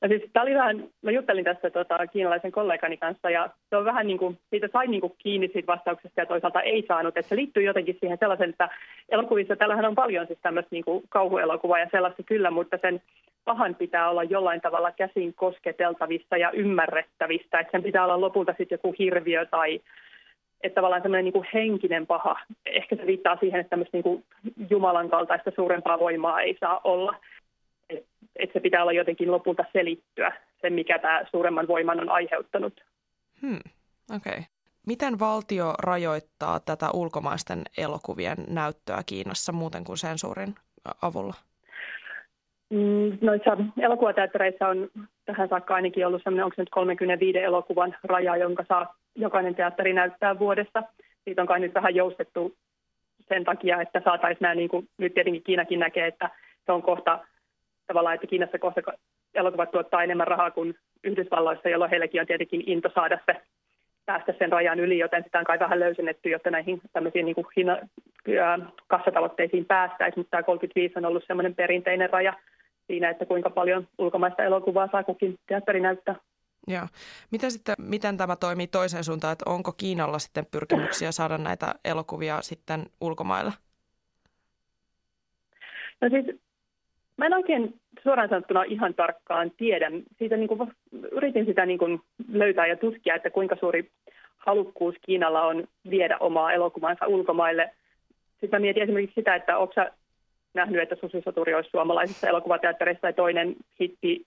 No 0.01 0.07
siis 0.07 0.21
tämä 0.33 0.43
oli 0.43 0.55
vähän, 0.55 0.83
mä 1.01 1.11
juttelin 1.11 1.45
tässä 1.45 1.69
tota, 1.69 2.07
kiinalaisen 2.07 2.51
kollegani 2.51 2.97
kanssa 2.97 3.29
ja 3.29 3.49
se 3.69 3.77
on 3.77 3.85
vähän 3.85 4.07
niin 4.07 4.17
kuin, 4.17 4.37
siitä 4.49 4.69
sai 4.73 4.87
niin 4.87 5.01
kuin 5.01 5.13
kiinni 5.17 5.49
siitä 5.53 5.67
vastauksesta 5.67 6.21
ja 6.21 6.25
toisaalta 6.25 6.61
ei 6.61 6.85
saanut. 6.87 7.17
Että 7.17 7.29
se 7.29 7.35
liittyy 7.35 7.63
jotenkin 7.63 7.97
siihen 7.99 8.17
sellaisen, 8.17 8.49
että 8.49 8.69
elokuvissa, 9.09 9.55
tällähän 9.55 9.85
on 9.85 9.95
paljon 9.95 10.27
siis 10.27 10.39
tämmöistä 10.41 10.69
niin 10.71 10.85
kuin 10.85 11.03
kauhuelokuvaa 11.09 11.79
ja 11.79 11.87
sellaista 11.91 12.23
kyllä, 12.23 12.51
mutta 12.51 12.77
sen 12.81 13.01
pahan 13.49 13.75
pitää 13.75 14.09
olla 14.09 14.23
jollain 14.23 14.61
tavalla 14.61 14.91
käsin 14.91 15.33
kosketeltavissa 15.33 16.37
ja 16.37 16.51
ymmärrettävistä. 16.51 17.59
Että 17.59 17.71
sen 17.71 17.83
pitää 17.83 18.03
olla 18.03 18.21
lopulta 18.21 18.53
sitten 18.57 18.75
joku 18.75 18.95
hirviö 18.99 19.45
tai 19.45 19.81
että 20.63 20.75
tavallaan 20.75 21.01
semmoinen 21.01 21.33
niin 21.33 21.47
henkinen 21.53 22.07
paha, 22.07 22.39
ehkä 22.65 22.95
se 22.95 23.05
viittaa 23.05 23.37
siihen, 23.39 23.59
että 23.59 23.69
tämmöistä 23.69 23.97
niin 23.97 24.03
kuin 24.03 24.23
Jumalan 24.69 25.09
kaltaista 25.09 25.51
suurempaa 25.55 25.99
voimaa 25.99 26.41
ei 26.41 26.57
saa 26.59 26.81
olla. 26.83 27.15
Että 27.89 28.09
et 28.35 28.49
se 28.53 28.59
pitää 28.59 28.81
olla 28.81 28.91
jotenkin 28.91 29.31
lopulta 29.31 29.65
selittyä, 29.73 30.31
sen 30.61 30.73
mikä 30.73 30.99
tämä 30.99 31.25
suuremman 31.31 31.67
voiman 31.67 31.99
on 31.99 32.09
aiheuttanut. 32.09 32.83
Hmm, 33.41 33.59
okei. 34.15 34.31
Okay. 34.33 34.43
Miten 34.87 35.19
valtio 35.19 35.73
rajoittaa 35.83 36.59
tätä 36.59 36.91
ulkomaisten 36.93 37.61
elokuvien 37.77 38.37
näyttöä 38.47 39.01
Kiinassa 39.05 39.51
muuten 39.51 39.83
kuin 39.83 39.97
sensuurin 39.97 40.55
avulla? 41.01 41.48
Mm, 42.69 43.17
noissa 43.21 43.57
elokuvateattereissa 43.79 44.67
on 44.67 44.89
tähän 45.25 45.49
saakka 45.49 45.75
ainakin 45.75 46.07
ollut 46.07 46.23
sellainen, 46.23 46.45
onko 46.45 46.55
se 46.55 46.61
nyt 46.61 46.69
35 46.69 47.37
elokuvan 47.37 47.95
raja, 48.03 48.37
jonka 48.37 48.65
saa 48.67 48.95
jokainen 49.15 49.55
teatteri 49.55 49.93
näyttää 49.93 50.39
vuodessa. 50.39 50.83
Siitä 51.23 51.41
on 51.41 51.47
kai 51.47 51.59
nyt 51.59 51.73
vähän 51.73 51.95
joustettu 51.95 52.55
sen 53.27 53.43
takia, 53.43 53.81
että 53.81 54.01
saataisiin 54.03 54.41
nämä, 54.41 54.55
niin 54.55 54.69
kuin 54.69 54.87
nyt 54.97 55.13
tietenkin 55.13 55.43
Kiinakin 55.43 55.79
näkee, 55.79 56.07
että 56.07 56.29
se 56.65 56.71
on 56.71 56.81
kohta 56.81 57.19
tavallaan, 57.87 58.15
että 58.15 58.27
Kiinassa 58.27 58.59
kohta 58.59 58.81
elokuvat 59.33 59.71
tuottaa 59.71 60.03
enemmän 60.03 60.27
rahaa 60.27 60.51
kuin 60.51 60.75
Yhdysvalloissa, 61.03 61.69
jolloin 61.69 61.91
heilläkin 61.91 62.21
on 62.21 62.27
tietenkin 62.27 62.63
into 62.65 62.89
saada 62.95 63.19
se 63.25 63.41
päästä 64.05 64.33
sen 64.39 64.51
rajan 64.51 64.79
yli, 64.79 64.97
joten 64.97 65.23
sitä 65.23 65.39
on 65.39 65.45
kai 65.45 65.59
vähän 65.59 65.79
löysennetty, 65.79 66.29
jotta 66.29 66.51
näihin 66.51 66.81
tämmöisiin 66.93 67.25
niin 67.25 67.35
kuin 67.35 67.47
hinna, 67.57 67.77
kassatavoitteisiin 68.87 69.65
päästäisiin, 69.65 70.19
mutta 70.19 70.31
tämä 70.31 70.43
35 70.43 70.93
on 70.97 71.05
ollut 71.05 71.23
semmoinen 71.27 71.55
perinteinen 71.55 72.09
raja 72.09 72.33
siinä, 72.89 73.09
että 73.09 73.25
kuinka 73.25 73.49
paljon 73.49 73.87
ulkomaista 73.97 74.43
elokuvaa 74.43 74.89
saa 74.91 75.03
kukin 75.03 75.35
teatteri 75.47 75.79
näyttää. 75.79 76.15
Joo. 76.67 76.87
Miten, 77.31 77.51
sitten, 77.51 77.75
miten 77.77 78.17
tämä 78.17 78.35
toimii 78.35 78.67
toiseen 78.67 79.03
suuntaan, 79.03 79.33
että 79.33 79.49
onko 79.49 79.71
Kiinalla 79.71 80.19
sitten 80.19 80.45
pyrkimyksiä 80.51 81.11
saada 81.11 81.37
näitä 81.37 81.75
elokuvia 81.85 82.41
sitten 82.41 82.85
ulkomailla? 83.01 83.51
No 86.01 86.09
siis 86.09 86.25
mä 87.17 87.25
en 87.25 87.33
oikein 87.33 87.79
suoraan 88.03 88.29
sanottuna 88.29 88.63
ihan 88.63 88.93
tarkkaan 88.93 89.51
tiedä. 89.57 89.91
Siitä 90.17 90.37
niin 90.37 90.47
kuin, 90.47 90.71
yritin 91.11 91.45
sitä 91.45 91.65
niin 91.65 91.79
kuin 91.79 92.01
löytää 92.31 92.67
ja 92.67 92.77
tutkia, 92.77 93.15
että 93.15 93.29
kuinka 93.29 93.55
suuri 93.59 93.91
halukkuus 94.37 94.95
Kiinalla 95.01 95.41
on 95.41 95.67
viedä 95.89 96.17
omaa 96.17 96.53
elokuvansa 96.53 97.07
ulkomaille. 97.07 97.71
Sitten 98.31 98.49
mä 98.51 98.61
mietin 98.61 98.83
esimerkiksi 98.83 99.15
sitä, 99.15 99.35
että 99.35 99.57
onko 99.57 99.73
nähnyt, 100.53 100.81
että 100.81 100.95
Susisoturi 100.95 101.53
olisi 101.53 101.69
suomalaisessa 101.69 102.27
elokuvateatterissa 102.27 103.01
tai 103.01 103.13
toinen 103.13 103.55
hitti, 103.79 104.25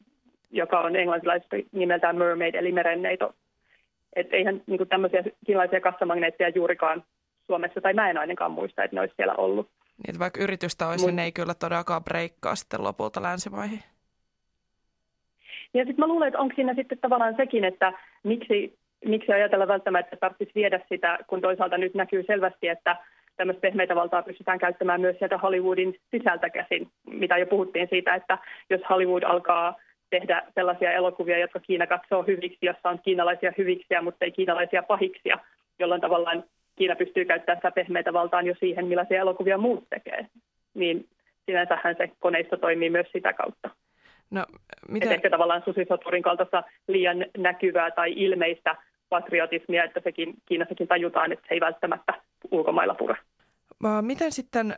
joka 0.51 0.81
on 0.81 0.97
englantilaisesti 0.97 1.67
nimeltään 1.73 2.19
Mermaid, 2.19 2.55
eli 2.55 2.73
merenneito. 2.73 3.35
Että 4.17 4.37
eihän 4.37 4.63
niin 4.67 4.79
kuin 4.79 4.89
tämmöisiä 4.89 5.23
kiinalaisia 5.47 5.81
kassamagneetteja 5.81 6.49
juurikaan 6.49 7.05
Suomessa, 7.47 7.81
tai 7.81 7.95
mä 7.95 8.11
en 8.11 8.19
ainakaan 8.19 8.51
muista, 8.51 8.85
että 8.85 8.97
ne 8.97 9.01
olisi 9.01 9.15
siellä 9.17 9.35
ollut. 9.35 9.69
Niin, 10.07 10.19
vaikka 10.19 10.41
yritystä 10.41 10.89
olisi, 10.89 11.05
Mut, 11.05 11.07
niin 11.07 11.17
ne 11.17 11.25
ei 11.25 11.33
kyllä 11.33 11.55
todellakaan 11.55 12.05
breikkaa 12.05 12.55
sitten 12.55 12.85
lopulta 12.85 13.23
länsimaihin. 13.23 13.81
Ja 15.75 15.85
sitten 15.85 16.01
mä 16.03 16.07
luulen, 16.07 16.29
että 16.29 16.41
onko 16.41 16.55
siinä 16.55 16.75
sitten 16.75 16.99
tavallaan 16.99 17.37
sekin, 17.37 17.65
että 17.65 17.93
miksi, 18.23 18.79
miksi 19.05 19.33
ajatella 19.33 19.69
välttämättä, 19.69 20.07
että 20.07 20.17
tarvitsisi 20.21 20.55
viedä 20.55 20.81
sitä, 20.89 21.19
kun 21.27 21.41
toisaalta 21.41 21.79
nyt 21.79 21.95
näkyy 21.95 22.25
selvästi, 22.27 22.69
että 22.69 22.97
tämmöistä 23.37 23.61
pehmeitä 23.61 23.95
valtaa 23.95 24.23
pystytään 24.23 24.59
käyttämään 24.59 25.01
myös 25.01 25.19
sieltä 25.19 25.39
Hollywoodin 25.39 25.97
sisältä 26.11 26.51
käsin, 26.51 26.89
mitä 27.07 27.39
jo 27.39 27.47
puhuttiin 27.47 27.89
siitä, 27.91 28.15
että 28.15 28.39
jos 28.71 28.81
Hollywood 28.91 29.23
alkaa 29.23 29.77
tehdä 30.11 30.43
sellaisia 30.55 30.93
elokuvia, 30.93 31.39
jotka 31.39 31.61
Kiina 31.61 31.87
katsoo 31.87 32.23
hyviksi, 32.23 32.59
jossa 32.63 32.89
on 32.89 32.99
kiinalaisia 33.05 33.53
hyviksiä, 33.59 34.03
mutta 34.03 34.25
ei 34.25 34.33
kiinalaisia 34.33 34.83
pahiksia, 34.83 35.39
jolloin 35.79 36.01
tavallaan 36.01 36.45
Kiina 36.77 36.97
pystyy 36.97 37.25
käyttämään 37.25 37.59
sitä 37.59 37.71
pehmeitä 37.71 38.13
valtaan 38.13 38.47
jo 38.47 38.55
siihen, 38.61 38.87
millaisia 38.87 39.21
elokuvia 39.21 39.59
muut 39.59 39.85
tekee. 39.91 40.27
Niin 40.75 41.09
sinänsähän 41.47 41.97
se 41.99 42.11
koneisto 42.21 42.57
toimii 42.57 42.91
myös 42.91 43.07
sitä 43.13 43.33
kautta. 43.33 43.71
No, 44.31 44.47
miten... 44.89 45.09
Et 45.09 45.15
ehkä 45.15 45.31
tavallaan 45.31 45.63
susisoturin 45.65 46.23
kaltaista 46.23 46.63
liian 46.89 47.27
näkyvää 47.39 47.91
tai 47.91 48.13
ilmeistä 48.17 48.77
patriotismia, 49.09 49.85
että 49.85 50.01
sekin 50.05 50.35
Kiinassakin 50.47 50.89
tajutaan, 50.89 51.33
että 51.33 51.45
se 51.49 51.55
ei 51.55 51.61
välttämättä 51.61 52.15
ulkomailla 52.51 52.95
pura. 52.95 53.17
Miten 54.01 54.33
sitten, 54.33 54.75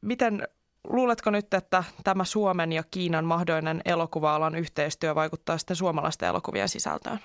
miten 0.00 0.42
luuletko 0.90 1.30
nyt, 1.30 1.54
että 1.54 1.84
tämä 2.04 2.24
Suomen 2.24 2.72
ja 2.72 2.82
Kiinan 2.90 3.24
mahdollinen 3.24 3.80
elokuva-alan 3.84 4.54
yhteistyö 4.54 5.14
vaikuttaa 5.14 5.58
sitten 5.58 5.76
suomalaisten 5.76 6.28
elokuvien 6.28 6.68
sisältöön? 6.68 7.18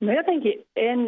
No 0.00 0.12
jotenkin 0.12 0.66
en, 0.76 1.00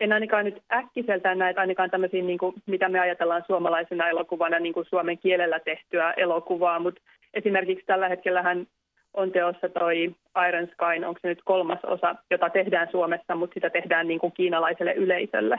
en 0.00 0.12
ainakaan 0.12 0.44
nyt 0.44 0.62
äkkiseltään 0.72 1.38
näitä 1.38 1.60
ainakaan 1.60 1.90
tämmöisiä, 1.90 2.22
niin 2.22 2.38
kuin, 2.38 2.54
mitä 2.66 2.88
me 2.88 3.00
ajatellaan 3.00 3.44
suomalaisena 3.46 4.08
elokuvana, 4.08 4.58
niin 4.58 4.74
kuin 4.74 4.86
suomen 4.88 5.18
kielellä 5.18 5.60
tehtyä 5.60 6.12
elokuvaa, 6.12 6.78
mutta 6.78 7.00
esimerkiksi 7.34 7.86
tällä 7.86 8.08
hetkellähän 8.08 8.66
on 9.14 9.32
teossa 9.32 9.68
toi 9.68 10.14
Iron 10.48 10.66
Sky, 10.66 11.04
onko 11.06 11.20
se 11.22 11.28
nyt 11.28 11.42
kolmas 11.44 11.84
osa, 11.84 12.14
jota 12.30 12.50
tehdään 12.50 12.88
Suomessa, 12.90 13.34
mutta 13.34 13.54
sitä 13.54 13.70
tehdään 13.70 14.08
niin 14.08 14.20
kuin 14.20 14.32
kiinalaiselle 14.32 14.92
yleisölle. 14.92 15.58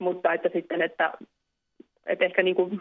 Mutta 0.00 0.32
että 0.32 0.48
sitten, 0.52 0.82
että, 0.82 1.12
että 2.06 2.24
ehkä 2.24 2.42
niin 2.42 2.56
kuin, 2.56 2.80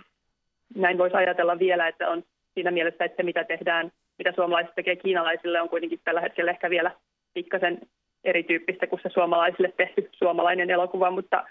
näin 0.75 0.97
voisi 0.97 1.15
ajatella 1.15 1.59
vielä, 1.59 1.87
että 1.87 2.09
on 2.09 2.23
siinä 2.53 2.71
mielessä, 2.71 3.05
että 3.05 3.15
se 3.17 3.23
mitä 3.23 3.43
tehdään, 3.43 3.91
mitä 4.17 4.31
suomalaiset 4.35 4.75
tekee 4.75 4.95
kiinalaisille, 4.95 5.61
on 5.61 5.69
kuitenkin 5.69 5.99
tällä 6.03 6.21
hetkellä 6.21 6.51
ehkä 6.51 6.69
vielä 6.69 6.91
pikkasen 7.33 7.79
erityyppistä 8.23 8.87
kuin 8.87 8.99
se 9.03 9.09
suomalaisille 9.09 9.73
tehty 9.77 10.09
suomalainen 10.11 10.69
elokuva, 10.69 11.11
mutta 11.11 11.45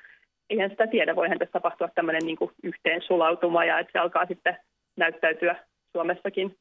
eihän 0.50 0.70
sitä 0.70 0.86
tiedä, 0.86 1.16
voihan 1.16 1.38
tässä 1.38 1.52
tapahtua 1.52 1.88
tämmöinen 1.94 2.22
niin 2.26 2.36
kuin 2.36 2.50
yhteen 2.62 3.02
sulautuma 3.02 3.64
ja 3.64 3.78
että 3.78 3.92
se 3.92 3.98
alkaa 3.98 4.26
sitten 4.26 4.56
näyttäytyä 4.96 5.56
Suomessakin 5.92 6.56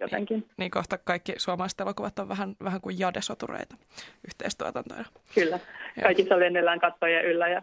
jotenkin. 0.00 0.38
Niin, 0.38 0.50
niin 0.56 0.70
kohta 0.70 0.98
kaikki 0.98 1.32
suomalaiset 1.36 1.80
elokuvat 1.80 2.18
on 2.18 2.28
vähän, 2.28 2.54
vähän 2.64 2.80
kuin 2.80 2.98
jadesotureita 2.98 3.76
yhteistuotantoja. 4.24 5.04
Kyllä, 5.34 5.58
kaikissa 6.02 6.38
lennellään 6.38 6.80
kattojen 6.80 7.24
yllä 7.24 7.48
ja 7.48 7.62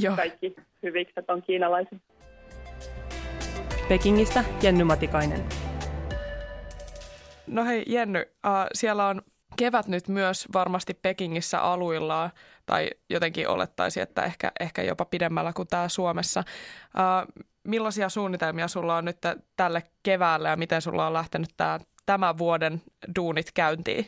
Joo. 0.00 0.16
kaikki 0.16 0.56
hyvikset 0.82 1.30
on 1.30 1.42
kiinalaisia. 1.42 1.98
Pekingistä 3.88 4.44
Jenny 4.62 4.84
Matikainen. 4.84 5.44
No 7.46 7.64
hei 7.64 7.82
Jenny, 7.86 8.18
äh, 8.18 8.66
siellä 8.74 9.06
on 9.06 9.22
kevät 9.56 9.86
nyt 9.86 10.08
myös 10.08 10.48
varmasti 10.52 10.94
Pekingissä 10.94 11.60
aluillaan, 11.60 12.30
tai 12.66 12.90
jotenkin 13.10 13.48
olettaisi, 13.48 14.00
että 14.00 14.22
ehkä, 14.22 14.52
ehkä 14.60 14.82
jopa 14.82 15.04
pidemmällä 15.04 15.52
kuin 15.52 15.68
täällä 15.68 15.88
Suomessa. 15.88 16.40
Äh, 16.40 17.46
millaisia 17.64 18.08
suunnitelmia 18.08 18.68
sulla 18.68 18.96
on 18.96 19.04
nyt 19.04 19.18
tälle 19.56 19.82
keväälle 20.02 20.48
ja 20.48 20.56
miten 20.56 20.82
sulla 20.82 21.06
on 21.06 21.12
lähtenyt 21.12 21.50
tämä, 21.56 21.80
tämän 22.06 22.38
vuoden 22.38 22.82
duunit 23.16 23.52
käyntiin? 23.54 24.06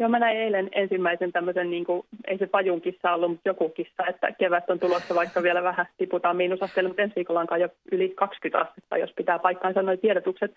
Joo, 0.00 0.08
mä 0.08 0.18
näin 0.18 0.36
eilen 0.36 0.68
ensimmäisen 0.72 1.32
tämmöisen, 1.32 1.70
niin 1.70 1.84
kuin, 1.84 2.06
ei 2.26 2.38
se 2.38 2.46
pajunkissa 2.46 3.12
ollut, 3.12 3.30
mutta 3.30 3.48
joku 3.48 3.68
kissa, 3.68 4.06
että 4.08 4.32
kevät 4.32 4.70
on 4.70 4.80
tulossa, 4.80 5.14
vaikka 5.14 5.42
vielä 5.42 5.62
vähän 5.62 5.86
tiputaan 5.96 6.36
miinusasteelle, 6.36 6.88
mutta 6.88 7.02
ensi 7.02 7.16
viikolla 7.16 7.40
onkaan 7.40 7.60
jo 7.60 7.68
yli 7.92 8.08
20 8.08 8.58
astetta, 8.68 8.98
jos 8.98 9.12
pitää 9.16 9.38
paikkaansa 9.38 9.82
noin 9.82 9.98
tiedotukset. 9.98 10.54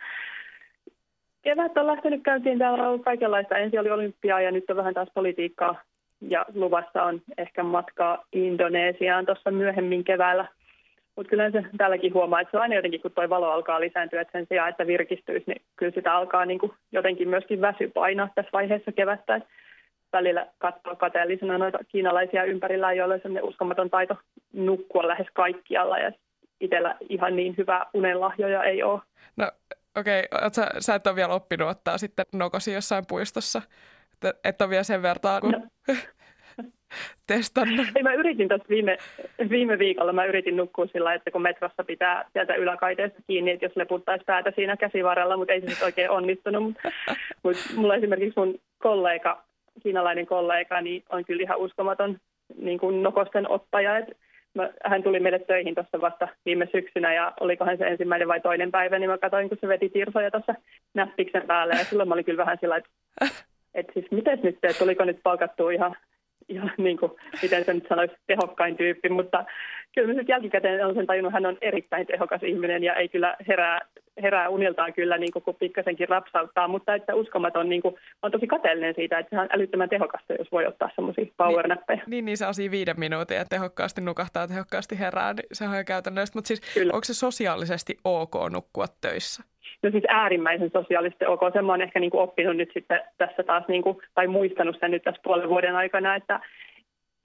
Kevät 1.41 1.77
on 1.77 1.87
lähtenyt 1.87 2.23
käyntiin, 2.23 2.59
täällä 2.59 2.83
on 2.83 2.89
ollut 2.89 3.03
kaikenlaista. 3.03 3.57
Ensin 3.57 3.79
oli 3.79 3.89
olympiaa 3.89 4.41
ja 4.41 4.51
nyt 4.51 4.69
on 4.69 4.75
vähän 4.75 4.93
taas 4.93 5.09
politiikkaa 5.13 5.81
ja 6.21 6.45
luvassa 6.53 7.03
on 7.03 7.21
ehkä 7.37 7.63
matkaa 7.63 8.23
Indonesiaan 8.33 9.25
tuossa 9.25 9.51
myöhemmin 9.51 10.03
keväällä. 10.03 10.45
Mutta 11.17 11.29
kyllä 11.29 11.51
se 11.51 11.63
tälläkin 11.77 12.13
huomaa, 12.13 12.41
että 12.41 12.51
se 12.51 12.57
on 12.57 12.63
aina 12.63 12.75
jotenkin, 12.75 13.01
kun 13.01 13.11
tuo 13.11 13.29
valo 13.29 13.51
alkaa 13.51 13.79
lisääntyä, 13.79 14.21
että 14.21 14.31
sen 14.31 14.45
sijaan, 14.49 14.69
että 14.69 14.87
virkistyisi, 14.87 15.43
niin 15.47 15.61
kyllä 15.75 15.91
sitä 15.91 16.13
alkaa 16.13 16.45
niin 16.45 16.59
kuin 16.59 16.71
jotenkin 16.91 17.29
myöskin 17.29 17.61
väsy 17.61 17.87
painaa 17.87 18.29
tässä 18.35 18.49
vaiheessa 18.53 18.91
kevättä. 18.91 19.35
Että 19.35 19.49
välillä 20.13 20.47
katsoa 20.57 20.95
kateellisena 20.95 21.57
noita 21.57 21.77
kiinalaisia 21.87 22.43
ympärillä, 22.43 22.93
joilla 22.93 23.13
on 23.13 23.19
sellainen 23.19 23.49
uskomaton 23.49 23.89
taito 23.89 24.15
nukkua 24.53 25.07
lähes 25.07 25.27
kaikkialla 25.33 25.99
ja 25.99 26.11
itsellä 26.59 26.95
ihan 27.09 27.35
niin 27.35 27.55
hyvä 27.57 27.85
unenlahjoja 27.93 28.63
ei 28.63 28.83
ole. 28.83 29.01
No 29.37 29.51
okei, 29.95 30.23
okay. 30.31 30.49
sä, 30.51 30.69
sä 30.79 30.95
et 30.95 31.07
ole 31.07 31.15
vielä 31.15 31.33
oppinut 31.33 31.69
ottaa 31.69 31.97
sitten 31.97 32.25
nokosi 32.33 32.73
jossain 32.73 33.03
puistossa, 33.07 33.61
että 34.13 34.33
et 34.43 34.61
ole 34.61 34.69
vielä 34.69 34.83
sen 34.83 35.01
vertaan, 35.01 35.41
kun... 35.41 35.51
No. 35.51 35.61
testannut? 37.27 37.87
Ei, 37.95 38.03
mä 38.03 38.13
yritin 38.13 38.47
tuossa 38.47 38.69
viime, 38.69 38.97
viime 39.49 39.79
viikolla, 39.79 40.13
mä 40.13 40.25
yritin 40.25 40.57
nukkua 40.57 40.87
sillä, 40.87 41.13
että 41.13 41.31
kun 41.31 41.41
metrossa 41.41 41.83
pitää 41.83 42.25
sieltä 42.33 42.55
yläkaiteesta 42.55 43.19
kiinni, 43.27 43.51
että 43.51 43.65
jos 43.65 43.75
leputtaisi 43.75 44.23
päätä 44.25 44.51
siinä 44.55 44.77
käsivarrella, 44.77 45.37
mutta 45.37 45.53
ei 45.53 45.61
se 45.61 45.67
nyt 45.67 45.81
oikein 45.81 46.09
onnistunut. 46.09 46.63
Mutta 46.63 46.89
mut 47.43 47.57
mulla 47.75 47.95
esimerkiksi 47.95 48.39
mun 48.39 48.59
kollega, 48.77 49.43
kiinalainen 49.83 50.25
kollega, 50.25 50.81
niin 50.81 51.03
on 51.09 51.25
kyllä 51.25 51.43
ihan 51.43 51.57
uskomaton 51.57 52.17
niin 52.61 52.79
kuin 52.79 53.03
nokosten 53.03 53.49
ottaja. 53.49 53.97
Et 53.97 54.17
mä, 54.53 54.69
hän 54.85 55.03
tuli 55.03 55.19
meille 55.19 55.39
töihin 55.39 55.75
tuossa 55.75 56.01
vasta 56.01 56.27
viime 56.45 56.67
syksynä 56.71 57.13
ja 57.13 57.33
olikohan 57.39 57.77
se 57.77 57.87
ensimmäinen 57.87 58.27
vai 58.27 58.41
toinen 58.41 58.71
päivä, 58.71 58.99
niin 58.99 59.09
mä 59.09 59.17
katsoin, 59.17 59.49
kun 59.49 59.57
se 59.61 59.67
veti 59.67 59.89
tirsoja 59.89 60.31
tuossa 60.31 60.55
näppiksen 60.93 61.47
päälle 61.47 61.73
ja 61.73 61.83
silloin 61.83 62.09
mä 62.09 62.13
olin 62.13 62.25
kyllä 62.25 62.37
vähän 62.45 62.57
sillä, 62.61 62.77
että 62.77 62.89
et 63.73 63.85
siis 63.93 64.11
miten 64.11 64.39
nyt, 64.43 64.55
että 64.63 64.79
tuliko 64.79 65.05
nyt 65.05 65.19
palkattu 65.23 65.69
ihan 65.69 65.95
ihan 66.49 66.71
niin 66.87 66.97
kuin, 66.97 67.11
miten 67.41 67.65
se 67.65 67.73
nyt 67.73 67.85
sanoisi, 67.89 68.15
tehokkain 68.27 68.77
tyyppi, 68.77 69.09
mutta 69.09 69.45
kyllä 69.95 70.13
nyt 70.13 70.29
jälkikäteen 70.29 70.85
on 70.85 70.95
sen 70.95 71.07
tajunnut, 71.07 71.33
hän 71.33 71.45
on 71.45 71.57
erittäin 71.61 72.07
tehokas 72.07 72.43
ihminen 72.43 72.83
ja 72.83 72.93
ei 72.95 73.09
kyllä 73.09 73.35
herää, 73.47 73.79
herää 74.21 74.49
uniltaan 74.49 74.93
kyllä, 74.93 75.17
niin 75.17 75.31
kuin, 75.31 75.43
kun 75.43 75.55
pikkasenkin 75.55 76.09
rapsauttaa, 76.09 76.67
mutta 76.67 76.95
että 76.95 77.15
uskomaton, 77.15 77.69
niin 77.69 77.81
kuin, 77.81 77.95
on 78.21 78.31
tosi 78.31 78.47
kateellinen 78.47 78.95
siitä, 78.95 79.19
että 79.19 79.35
se 79.35 79.41
on 79.41 79.49
älyttömän 79.51 79.89
tehokasta, 79.89 80.33
jos 80.33 80.51
voi 80.51 80.65
ottaa 80.65 80.89
semmoisia 80.95 81.25
power-näppejä. 81.37 81.97
Niin, 81.97 82.09
niin, 82.09 82.25
niin 82.25 82.37
se 82.37 82.45
siinä 82.51 82.71
viiden 82.71 82.99
minuutin, 82.99 83.37
että 83.37 83.55
tehokkaasti 83.55 84.01
nukahtaa, 84.01 84.47
tehokkaasti 84.47 84.99
herää, 84.99 85.33
niin 85.33 85.47
se 85.53 85.67
on 85.67 85.77
jo 85.77 85.83
käytännössä, 85.83 86.31
mutta 86.35 86.47
siis 86.47 86.73
kyllä. 86.73 86.93
onko 86.93 87.03
se 87.03 87.13
sosiaalisesti 87.13 87.97
ok 88.03 88.35
nukkua 88.51 88.85
töissä? 89.01 89.43
No 89.83 89.91
siis 89.91 90.03
äärimmäisen 90.07 90.69
sosiaalisesti 90.73 91.25
ok. 91.25 91.41
Sen 91.53 91.65
mä 91.65 91.71
oon 91.71 91.81
ehkä 91.81 91.99
niin 91.99 92.11
kuin 92.11 92.21
oppinut 92.21 92.57
nyt 92.57 92.69
sitten 92.73 93.01
tässä 93.17 93.43
taas, 93.43 93.63
niin 93.67 93.81
kuin, 93.81 93.97
tai 94.13 94.27
muistanut 94.27 94.77
sen 94.79 94.91
nyt 94.91 95.03
tässä 95.03 95.21
puolen 95.23 95.49
vuoden 95.49 95.75
aikana, 95.75 96.15
että 96.15 96.39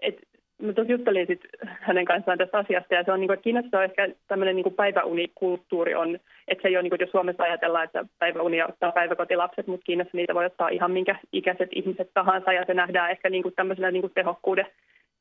et, 0.02 0.18
mä 0.62 0.72
tuossa 0.72 0.92
juttelin 0.92 1.26
sit 1.26 1.40
hänen 1.80 2.04
kanssaan 2.04 2.38
tästä 2.38 2.58
asiasta, 2.58 2.94
ja 2.94 3.04
se 3.04 3.12
on, 3.12 3.20
niin 3.20 3.28
kuin, 3.28 3.34
että 3.34 3.44
Kiinassa 3.44 3.78
on 3.78 3.84
ehkä 3.84 4.08
tämmöinen 4.28 4.56
niin 4.56 4.75
päiväunikulttuuri 4.76 5.94
on, 5.94 6.18
että 6.49 6.62
se 6.62 6.68
ei 6.68 6.76
ole 6.76 6.82
niin 6.82 6.90
kuin, 6.90 7.00
jos 7.00 7.11
Suomessa 7.11 7.42
ajatellaan, 7.42 7.84
että 7.84 8.04
päiväunia 8.18 8.66
ottaa 8.66 8.92
päiväkotilapset, 8.92 9.66
mutta 9.66 9.84
Kiinassa 9.84 10.16
niitä 10.16 10.34
voi 10.34 10.46
ottaa 10.46 10.68
ihan 10.68 10.90
minkä 10.90 11.16
ikäiset 11.32 11.68
ihmiset 11.72 12.11
tahansa, 12.14 12.52
ja 12.52 12.64
se 12.66 12.75
nähdään 12.75 13.11
ehkä 13.11 13.30
niin 13.30 13.42
kuin 13.42 13.54
tämmöisenä 13.54 13.90
niin 13.90 14.02
kuin 14.02 14.12
tehokkuuden 14.14 14.66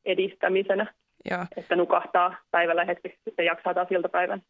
edistämisenä. 0.05 0.85
Ja. 1.29 1.45
että 1.57 1.75
nukahtaa 1.75 2.35
päivällä 2.51 2.85
hetki, 2.85 3.17
sitten 3.23 3.45
jaksaa 3.45 3.73
taas 3.73 3.91
iltapäivän. 3.91 4.41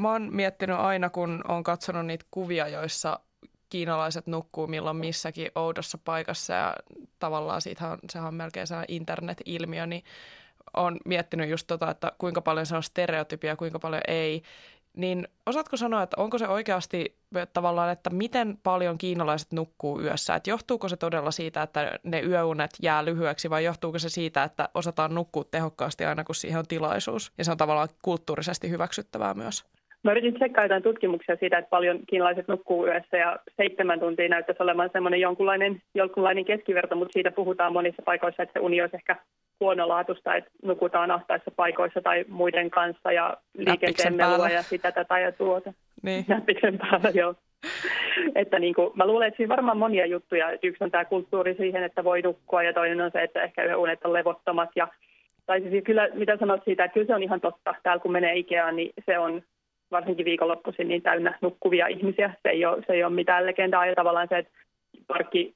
Mä 0.00 0.12
oon 0.12 0.28
miettinyt 0.32 0.76
aina, 0.76 1.10
kun 1.10 1.44
on 1.48 1.62
katsonut 1.62 2.06
niitä 2.06 2.24
kuvia, 2.30 2.68
joissa 2.68 3.20
kiinalaiset 3.68 4.26
nukkuu 4.26 4.66
milloin 4.66 4.96
missäkin 4.96 5.50
oudossa 5.54 5.98
paikassa 6.04 6.52
ja 6.52 6.76
tavallaan 7.18 7.60
siitähän, 7.60 7.98
sehän 8.10 8.28
on 8.28 8.34
melkein 8.34 8.66
se 8.66 8.74
internet-ilmiö, 8.88 9.86
niin 9.86 10.04
on 10.76 10.96
miettinyt 11.04 11.50
just 11.50 11.66
tota, 11.66 11.90
että 11.90 12.12
kuinka 12.18 12.40
paljon 12.40 12.66
se 12.66 12.76
on 12.76 12.82
stereotypia, 12.82 13.56
kuinka 13.56 13.78
paljon 13.78 14.02
ei. 14.08 14.42
Niin 14.96 15.28
osaatko 15.46 15.76
sanoa, 15.76 16.02
että 16.02 16.16
onko 16.20 16.38
se 16.38 16.48
oikeasti 16.48 17.16
tavallaan, 17.52 17.90
että 17.90 18.10
miten 18.10 18.58
paljon 18.62 18.98
kiinalaiset 18.98 19.52
nukkuu 19.52 20.00
yössä? 20.00 20.34
Että 20.34 20.50
johtuuko 20.50 20.88
se 20.88 20.96
todella 20.96 21.30
siitä, 21.30 21.62
että 21.62 21.98
ne 22.02 22.20
yöunet 22.20 22.70
jää 22.82 23.04
lyhyeksi 23.04 23.50
vai 23.50 23.64
johtuuko 23.64 23.98
se 23.98 24.08
siitä, 24.08 24.44
että 24.44 24.68
osataan 24.74 25.14
nukkua 25.14 25.44
tehokkaasti 25.44 26.04
aina 26.04 26.24
kun 26.24 26.34
siihen 26.34 26.58
on 26.58 26.66
tilaisuus? 26.66 27.32
Ja 27.38 27.44
se 27.44 27.50
on 27.50 27.56
tavallaan 27.56 27.88
kulttuurisesti 28.02 28.70
hyväksyttävää 28.70 29.34
myös. 29.34 29.64
Mä 30.02 30.10
yritin 30.10 30.34
tsekkaa 30.34 30.64
jotain 30.64 30.82
tutkimuksia 30.82 31.36
siitä, 31.36 31.58
että 31.58 31.70
paljon 31.70 31.98
kiinalaiset 32.08 32.48
nukkuu 32.48 32.86
yössä 32.86 33.16
ja 33.16 33.38
seitsemän 33.56 34.00
tuntia 34.00 34.28
näyttäisi 34.28 34.62
olevan 34.62 34.90
semmoinen 34.92 35.20
jonkunlainen, 35.20 35.82
jonkunlainen 35.94 36.44
keskiverto, 36.44 36.96
mutta 36.96 37.12
siitä 37.12 37.30
puhutaan 37.30 37.72
monissa 37.72 38.02
paikoissa, 38.02 38.42
että 38.42 38.52
se 38.52 38.60
uni 38.60 38.80
olisi 38.80 38.96
ehkä 38.96 39.16
huonolaatusta, 39.60 40.34
että 40.34 40.50
nukutaan 40.62 41.10
ahtaissa 41.10 41.50
paikoissa 41.56 42.00
tai 42.02 42.24
muiden 42.28 42.70
kanssa 42.70 43.12
ja 43.12 43.36
liikenteen 43.58 44.14
melua 44.14 44.48
ja 44.48 44.62
sitä 44.62 44.92
tätä 44.92 45.18
ja 45.18 45.32
tuota. 45.32 45.72
Niin. 46.02 46.24
Näppiksen 46.28 46.78
päällä, 46.78 47.10
joo. 47.14 47.34
että 48.34 48.58
niin 48.58 48.74
kuin, 48.74 48.90
mä 48.94 49.06
luulen, 49.06 49.28
että 49.28 49.36
siinä 49.36 49.56
varmaan 49.56 49.78
monia 49.78 50.06
juttuja. 50.06 50.58
Yksi 50.62 50.84
on 50.84 50.90
tämä 50.90 51.04
kulttuuri 51.04 51.54
siihen, 51.54 51.84
että 51.84 52.04
voi 52.04 52.22
nukkua 52.22 52.62
ja 52.62 52.72
toinen 52.72 53.00
on 53.00 53.10
se, 53.10 53.22
että 53.22 53.42
ehkä 53.42 53.64
yhden 53.64 53.76
unet 53.76 54.04
on 54.04 54.12
levottomat. 54.12 54.70
Ja, 54.76 54.88
tai 55.46 55.60
siis 55.60 55.84
kyllä, 55.84 56.08
mitä 56.14 56.36
sanot 56.36 56.64
siitä, 56.64 56.84
että 56.84 56.94
kyllä 56.94 57.06
se 57.06 57.14
on 57.14 57.22
ihan 57.22 57.40
totta. 57.40 57.74
Täällä 57.82 58.02
kun 58.02 58.12
menee 58.12 58.36
Ikeaan, 58.36 58.76
niin 58.76 58.90
se 59.06 59.18
on 59.18 59.42
varsinkin 59.90 60.24
viikonloppuisin 60.24 60.88
niin 60.88 61.02
täynnä 61.02 61.38
nukkuvia 61.40 61.86
ihmisiä. 61.86 62.34
Se 62.42 62.48
ei 62.48 62.64
ole, 62.64 62.82
se 62.86 62.92
ei 62.92 63.04
ole 63.04 63.12
mitään 63.12 63.46
legendaa 63.46 63.86
ja 63.86 63.94
tavallaan 63.94 64.28
se, 64.28 64.38
että 64.38 64.52
parkki, 65.06 65.54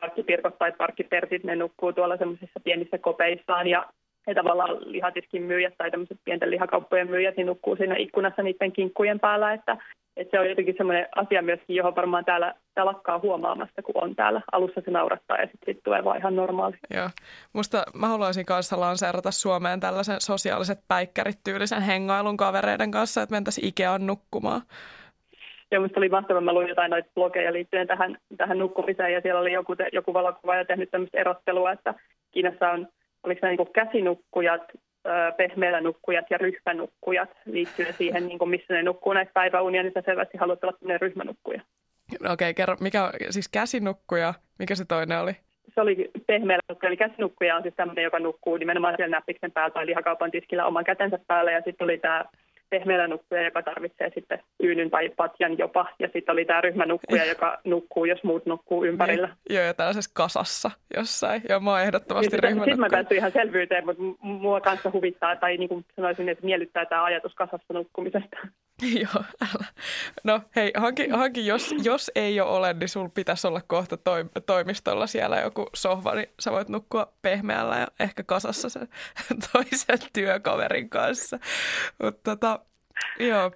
parkkipirkot 0.00 0.58
tai 0.58 0.72
parkkipersit, 0.72 1.44
ne 1.44 1.56
nukkuu 1.56 1.92
tuolla 1.92 2.16
semmoisissa 2.16 2.60
pienissä 2.64 2.98
kopeissaan 2.98 3.66
ja 3.66 3.86
he 4.26 4.34
tavallaan 4.34 4.76
lihatiskin 4.92 5.42
myyjät 5.42 5.74
tai 5.78 5.90
tämmöiset 5.90 6.18
pienten 6.24 6.50
lihakauppojen 6.50 7.10
myyjät 7.10 7.36
niin 7.36 7.46
nukkuu 7.46 7.76
siinä 7.76 7.96
ikkunassa 7.96 8.42
niiden 8.42 8.72
kinkkujen 8.72 9.20
päällä, 9.20 9.52
että, 9.52 9.76
että 10.18 10.30
se 10.30 10.40
on 10.40 10.48
jotenkin 10.48 10.74
semmoinen 10.76 11.06
asia 11.16 11.42
myöskin, 11.42 11.76
johon 11.76 11.96
varmaan 11.96 12.24
täällä, 12.24 12.54
täällä 12.74 12.92
lakkaa 12.92 13.18
huomaamasta, 13.18 13.82
kun 13.82 14.02
on 14.02 14.16
täällä. 14.16 14.40
Alussa 14.52 14.80
se 14.84 14.90
naurattaa 14.90 15.36
ja 15.36 15.46
sitten 15.46 15.74
sit 15.74 15.82
tulee 15.84 16.04
vaan 16.04 16.18
ihan 16.18 16.36
normaali. 16.36 16.76
Joo. 16.94 17.08
Musta 17.52 17.82
mä 17.94 18.08
haluaisin 18.08 18.46
kanssa 18.46 18.80
lanseerata 18.80 19.30
Suomeen 19.30 19.80
tällaisen 19.80 20.20
sosiaaliset 20.20 20.78
päikkärit 20.88 21.38
tyylisen 21.44 21.82
hengailun 21.82 22.36
kavereiden 22.36 22.90
kanssa, 22.90 23.22
että 23.22 23.34
mentäisiin 23.34 23.68
Ikeaan 23.68 24.06
nukkumaan. 24.06 24.62
Joo, 25.70 25.82
musta 25.82 26.00
oli 26.00 26.08
mahtavaa. 26.08 26.40
Mä 26.40 26.52
luin 26.52 26.68
jotain 26.68 26.90
noita 26.90 27.10
blogeja 27.14 27.52
liittyen 27.52 27.86
tähän, 27.86 28.18
tähän 28.36 28.58
nukkumiseen 28.58 29.12
ja 29.12 29.20
siellä 29.20 29.40
oli 29.40 29.52
joku, 29.52 29.76
joku 29.92 30.14
valokuva 30.14 30.56
ja 30.56 30.64
tehnyt 30.64 30.90
tämmöistä 30.90 31.18
erottelua, 31.18 31.72
että 31.72 31.94
Kiinassa 32.30 32.70
on, 32.70 32.88
oliko 33.22 33.40
se 33.40 33.46
niin 33.48 33.72
käsinukkujat, 33.72 34.62
pehmeillä 35.36 35.80
nukkujat 35.80 36.26
ja 36.30 36.38
ryhmänukkujat 36.38 37.30
liittyen 37.44 37.94
siihen, 37.94 38.28
niin 38.28 38.38
kuin 38.38 38.50
missä 38.50 38.74
ne 38.74 38.82
nukkuu 38.82 39.12
näissä 39.12 39.32
päiväunia, 39.34 39.82
niin 39.82 39.92
sä 39.94 40.02
selvästi 40.06 40.38
haluat 40.38 40.64
olla 40.64 40.72
tämmöinen 40.72 41.00
ryhmänukkuja. 41.00 41.60
No 42.20 42.32
okei, 42.32 42.50
okay, 42.50 42.54
kerro, 42.54 42.76
mikä 42.80 43.10
siis 43.30 43.48
käsinukkuja, 43.48 44.34
mikä 44.58 44.74
se 44.74 44.84
toinen 44.84 45.18
oli? 45.18 45.32
Se 45.74 45.80
oli 45.80 46.10
pehmeillä 46.26 46.62
nukkuja, 46.68 46.88
eli 46.88 46.96
käsinukkuja 46.96 47.56
on 47.56 47.62
siis 47.62 47.74
tämmöinen, 47.74 48.04
joka 48.04 48.18
nukkuu 48.18 48.56
nimenomaan 48.56 48.94
siellä 48.96 49.16
näppiksen 49.16 49.52
päällä 49.52 49.70
tai 49.70 49.86
lihakaupan 49.86 50.30
tiskillä 50.30 50.66
oman 50.66 50.84
kätensä 50.84 51.18
päällä, 51.26 51.52
ja 51.52 51.62
sitten 51.64 51.84
oli 51.84 51.98
tämä 51.98 52.24
pehmeällä 52.70 53.08
nukkuja, 53.08 53.42
joka 53.42 53.62
tarvitsee 53.62 54.10
sitten 54.14 54.42
tyynyn 54.62 54.90
tai 54.90 55.08
patjan 55.16 55.58
jopa. 55.58 55.86
Ja 55.98 56.08
sitten 56.12 56.32
oli 56.32 56.44
tämä 56.44 56.60
ryhmänukkuja, 56.60 57.24
joka 57.24 57.58
nukkuu, 57.64 58.04
jos 58.04 58.24
muut 58.24 58.46
nukkuu 58.46 58.84
ympärillä. 58.84 59.26
Niin. 59.26 59.56
Joo, 59.56 59.64
ja 59.64 59.74
tällaisessa 59.74 60.10
kasassa 60.14 60.70
jossain. 60.96 61.42
Joo, 61.48 61.60
mä 61.60 61.70
oon 61.70 61.80
ehdottomasti 61.80 62.36
niin, 62.36 62.42
ryhmänukkuja. 62.42 62.74
Sitten 62.74 62.90
mä 62.90 62.96
pääsin 62.96 63.16
ihan 63.16 63.32
selvyyteen, 63.32 63.86
mutta 63.86 64.02
mua 64.22 64.60
kanssa 64.60 64.90
huvittaa, 64.92 65.36
tai 65.36 65.56
niin 65.56 65.68
kuin 65.68 65.84
sanoisin, 65.96 66.28
että 66.28 66.44
miellyttää 66.44 66.86
tämä 66.86 67.04
ajatus 67.04 67.34
kasassa 67.34 67.74
nukkumisesta. 67.74 68.36
Joo, 69.00 69.24
älä. 69.42 69.66
No 70.24 70.40
hei, 70.56 70.72
hanki, 70.76 71.08
hanki 71.08 71.46
jos, 71.46 71.74
jos 71.82 72.10
ei 72.14 72.36
jo 72.36 72.46
ole, 72.46 72.72
niin 72.72 72.88
sulla 72.88 73.08
pitäisi 73.08 73.46
olla 73.46 73.60
kohta 73.66 73.96
toi, 73.96 74.24
toimistolla 74.46 75.06
siellä 75.06 75.40
joku 75.40 75.66
sohva, 75.74 76.14
niin 76.14 76.28
sä 76.40 76.52
voit 76.52 76.68
nukkua 76.68 77.12
pehmeällä 77.22 77.78
ja 77.78 77.86
ehkä 78.00 78.22
kasassa 78.22 78.68
sen 78.68 78.88
toisen 79.52 80.08
työkaverin 80.12 80.90
kanssa. 80.90 81.38
Mutta 82.02 82.20
tota, 82.30 82.57
joo, 83.18 83.50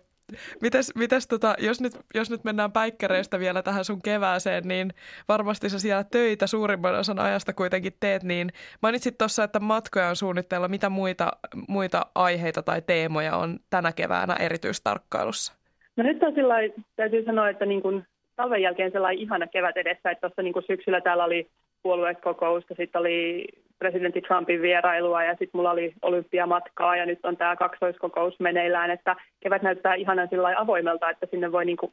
Mites, 0.63 0.95
mites 0.95 1.29
tota, 1.29 1.55
jos, 1.59 1.81
nyt, 1.81 1.93
jos 2.15 2.31
nyt 2.31 2.45
mennään 2.45 2.73
päikkäreistä 2.73 3.39
vielä 3.39 3.63
tähän 3.63 3.85
sun 3.85 4.03
kevääseen, 4.03 4.69
niin 4.69 4.91
varmasti 5.29 5.69
sä 5.69 5.79
siellä 5.79 6.05
töitä 6.05 6.47
suurimman 6.47 6.99
osan 6.99 7.19
ajasta 7.19 7.53
kuitenkin 7.53 7.93
teet, 8.01 8.23
niin 8.23 8.51
mainitsit 8.83 9.19
tuossa, 9.19 9.45
että 9.45 9.61
matkoja 9.61 10.09
on 10.09 10.17
suunnitteilla. 10.17 10.69
Mitä 10.69 10.89
muita, 10.89 11.33
muita 11.69 12.07
aiheita 12.15 12.63
tai 12.63 12.83
teemoja 12.83 13.37
on 13.37 13.59
tänä 13.71 13.93
keväänä 13.93 14.35
erityistarkkailussa? 14.35 15.53
No 15.97 16.05
nyt 16.05 16.23
on 16.23 16.35
sillä 16.35 16.55
täytyy 16.97 17.25
sanoa, 17.25 17.49
että 17.49 17.67
niin 17.67 17.83
kuin 17.83 18.05
talven 18.37 18.63
jälkeen 18.63 18.93
sellainen 18.93 19.23
ihana 19.23 19.47
kevät 19.47 19.77
edessä, 19.77 20.11
että 20.11 20.21
tuossa 20.21 20.43
niin 20.43 20.55
syksyllä 20.67 21.01
täällä 21.01 21.25
oli 21.25 21.51
puoluekokousta, 21.83 22.75
sitten 22.75 23.01
oli 23.01 23.47
presidentti 23.79 24.21
Trumpin 24.21 24.63
vierailua 24.63 25.25
ja 25.25 25.33
sitten 25.33 25.51
mulla 25.53 25.71
oli 25.71 25.95
olympiamatkaa 26.03 26.97
ja 26.97 27.07
nyt 27.07 27.19
on 27.23 27.37
tämä 27.37 27.57
kaksoiskokous 27.57 28.41
meneillään, 28.41 28.91
että 28.91 29.17
kevät 29.41 29.63
näyttää 29.63 29.95
ihanan 29.95 30.29
sillä 30.29 30.55
avoimelta, 30.57 31.11
että 31.11 31.27
sinne 31.31 31.53
voi 31.53 31.65
niinku 31.65 31.93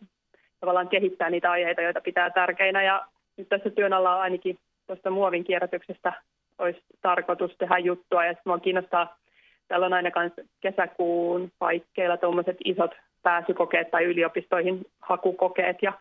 tavallaan 0.60 0.90
kehittää 0.90 1.30
niitä 1.30 1.52
aiheita, 1.52 1.82
joita 1.82 2.02
pitää 2.02 2.30
tärkeinä. 2.30 2.84
Ja 2.84 3.06
nyt 3.38 3.50
tässä 3.50 3.70
työn 3.70 3.94
alla 3.94 4.16
on 4.16 4.22
ainakin 4.22 4.58
tuosta 4.88 5.10
muovin 5.10 5.44
kierrätyksestä 5.44 6.14
olisi 6.60 6.80
tarkoitus 7.02 7.56
tehdä 7.58 7.78
juttua. 7.78 8.26
Ja 8.26 8.34
sitten 8.34 8.62
kiinnostaa, 8.62 9.18
täällä 9.68 9.86
on 9.86 9.94
aina 9.94 10.10
kesäkuun 10.62 11.52
paikkeilla 11.60 12.18
tuommoiset 12.18 12.58
isot 12.66 12.92
pääsykokeet 13.24 13.92
tai 13.92 14.04
yliopistoihin 14.04 14.86
hakukokeet. 15.02 15.78
Ja 15.82 15.94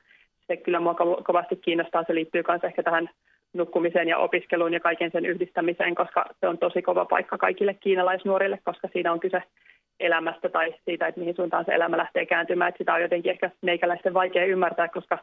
se 0.46 0.56
kyllä 0.56 0.80
mua 0.80 0.96
kovasti 1.24 1.56
kiinnostaa. 1.56 2.04
Se 2.06 2.14
liittyy 2.14 2.42
myös 2.48 2.64
ehkä 2.64 2.82
tähän 2.82 3.10
nukkumiseen 3.52 4.08
ja 4.08 4.18
opiskeluun 4.18 4.72
ja 4.72 4.80
kaiken 4.80 5.10
sen 5.10 5.26
yhdistämiseen, 5.26 5.94
koska 5.94 6.24
se 6.40 6.48
on 6.48 6.58
tosi 6.58 6.82
kova 6.82 7.04
paikka 7.04 7.38
kaikille 7.38 7.74
kiinalaisnuorille, 7.74 8.58
koska 8.64 8.88
siinä 8.92 9.12
on 9.12 9.20
kyse 9.20 9.42
elämästä 10.00 10.48
tai 10.48 10.74
siitä, 10.84 11.06
että 11.06 11.20
mihin 11.20 11.36
suuntaan 11.36 11.64
se 11.64 11.72
elämä 11.72 11.96
lähtee 11.96 12.26
kääntymään. 12.26 12.68
Että 12.68 12.78
sitä 12.78 12.94
on 12.94 13.02
jotenkin 13.02 13.32
ehkä 13.32 13.50
meikäläisten 13.62 14.14
vaikea 14.14 14.44
ymmärtää, 14.44 14.88
koska 14.88 15.18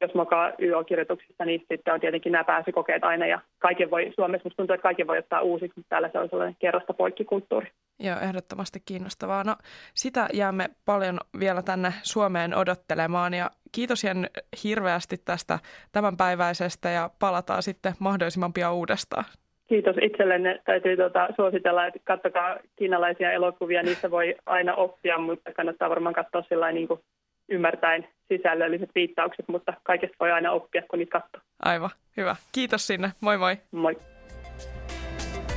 jos 0.00 0.14
mokaa 0.14 0.52
YO-kirjoituksissa, 0.58 1.44
niin 1.44 1.64
sitten 1.68 1.94
on 1.94 2.00
tietenkin 2.00 2.32
nämä 2.32 2.44
pääsykokeet 2.44 3.04
aina 3.04 3.26
ja 3.26 3.40
kaiken 3.58 3.90
voi, 3.90 4.12
Suomessa 4.14 4.46
musta 4.46 4.56
tuntuu, 4.56 4.74
että 4.74 4.82
kaiken 4.82 5.06
voi 5.06 5.18
ottaa 5.18 5.40
uusiksi, 5.40 5.78
mutta 5.78 5.88
täällä 5.88 6.10
se 6.12 6.18
on 6.18 6.28
sellainen 6.28 6.56
kerrasta 6.58 6.94
poikkikulttuuri. 6.94 7.70
Joo, 7.98 8.16
ehdottomasti 8.20 8.78
kiinnostavaa. 8.84 9.44
No 9.44 9.56
sitä 9.94 10.28
jäämme 10.32 10.68
paljon 10.84 11.18
vielä 11.40 11.62
tänne 11.62 11.92
Suomeen 12.02 12.56
odottelemaan 12.56 13.34
ja 13.34 13.50
kiitos 13.72 14.04
Jen 14.04 14.30
hirveästi 14.64 15.16
tästä 15.24 15.58
tämänpäiväisestä 15.92 16.90
ja 16.90 17.10
palataan 17.18 17.62
sitten 17.62 17.92
mahdollisimman 17.98 18.52
pian 18.52 18.74
uudestaan. 18.74 19.24
Kiitos 19.68 19.96
itsellenne. 20.02 20.60
Täytyy 20.64 20.96
tuota, 20.96 21.28
suositella, 21.36 21.86
että 21.86 22.00
katsokaa 22.04 22.56
kiinalaisia 22.76 23.32
elokuvia. 23.32 23.82
Niissä 23.82 24.10
voi 24.10 24.34
aina 24.46 24.74
oppia, 24.74 25.18
mutta 25.18 25.52
kannattaa 25.52 25.90
varmaan 25.90 26.14
katsoa 26.14 26.42
sillä 26.48 26.72
niin 26.72 26.88
kuin 26.88 27.00
ymmärtäen 27.48 28.08
sisällölliset 28.28 28.90
viittaukset, 28.94 29.48
mutta 29.48 29.72
kaikesta 29.82 30.16
voi 30.20 30.32
aina 30.32 30.52
oppia, 30.52 30.82
kun 30.90 30.98
niitä 30.98 31.20
katsoo. 31.20 31.40
Aivan, 31.62 31.90
hyvä. 32.16 32.36
Kiitos 32.52 32.86
sinne. 32.86 33.12
Moi 33.20 33.38
moi. 33.38 33.56
Moi. 33.70 33.96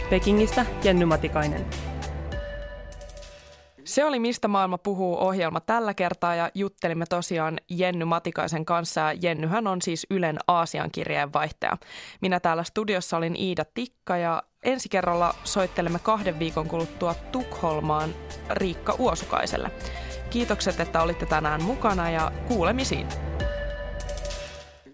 Pekingistä 0.09 0.65
Jenny 0.83 1.05
Matikainen. 1.05 1.92
Se 3.85 4.05
oli 4.05 4.19
Mistä 4.19 4.47
maailma 4.47 4.77
puhuu 4.77 5.17
ohjelma 5.17 5.59
tällä 5.59 5.93
kertaa 5.93 6.35
ja 6.35 6.49
juttelimme 6.55 7.05
tosiaan 7.09 7.57
Jenny 7.69 8.05
Matikaisen 8.05 8.65
kanssa 8.65 9.01
ja 9.01 9.13
Jennyhän 9.21 9.67
on 9.67 9.81
siis 9.81 10.07
Ylen 10.09 10.37
Aasian 10.47 10.91
kirjeenvaihtaja. 10.91 11.77
Minä 12.21 12.39
täällä 12.39 12.63
studiossa 12.63 13.17
olin 13.17 13.35
Iida 13.35 13.65
Tikka 13.73 14.17
ja 14.17 14.43
ensi 14.63 14.89
kerralla 14.89 15.35
soittelemme 15.43 15.99
kahden 15.99 16.39
viikon 16.39 16.67
kuluttua 16.67 17.15
Tukholmaan 17.31 18.09
Riikka 18.49 18.95
Uosukaiselle. 18.99 19.71
Kiitokset, 20.29 20.79
että 20.79 21.01
olitte 21.01 21.25
tänään 21.25 21.63
mukana 21.63 22.09
ja 22.09 22.31
kuulemisiin. 22.47 23.07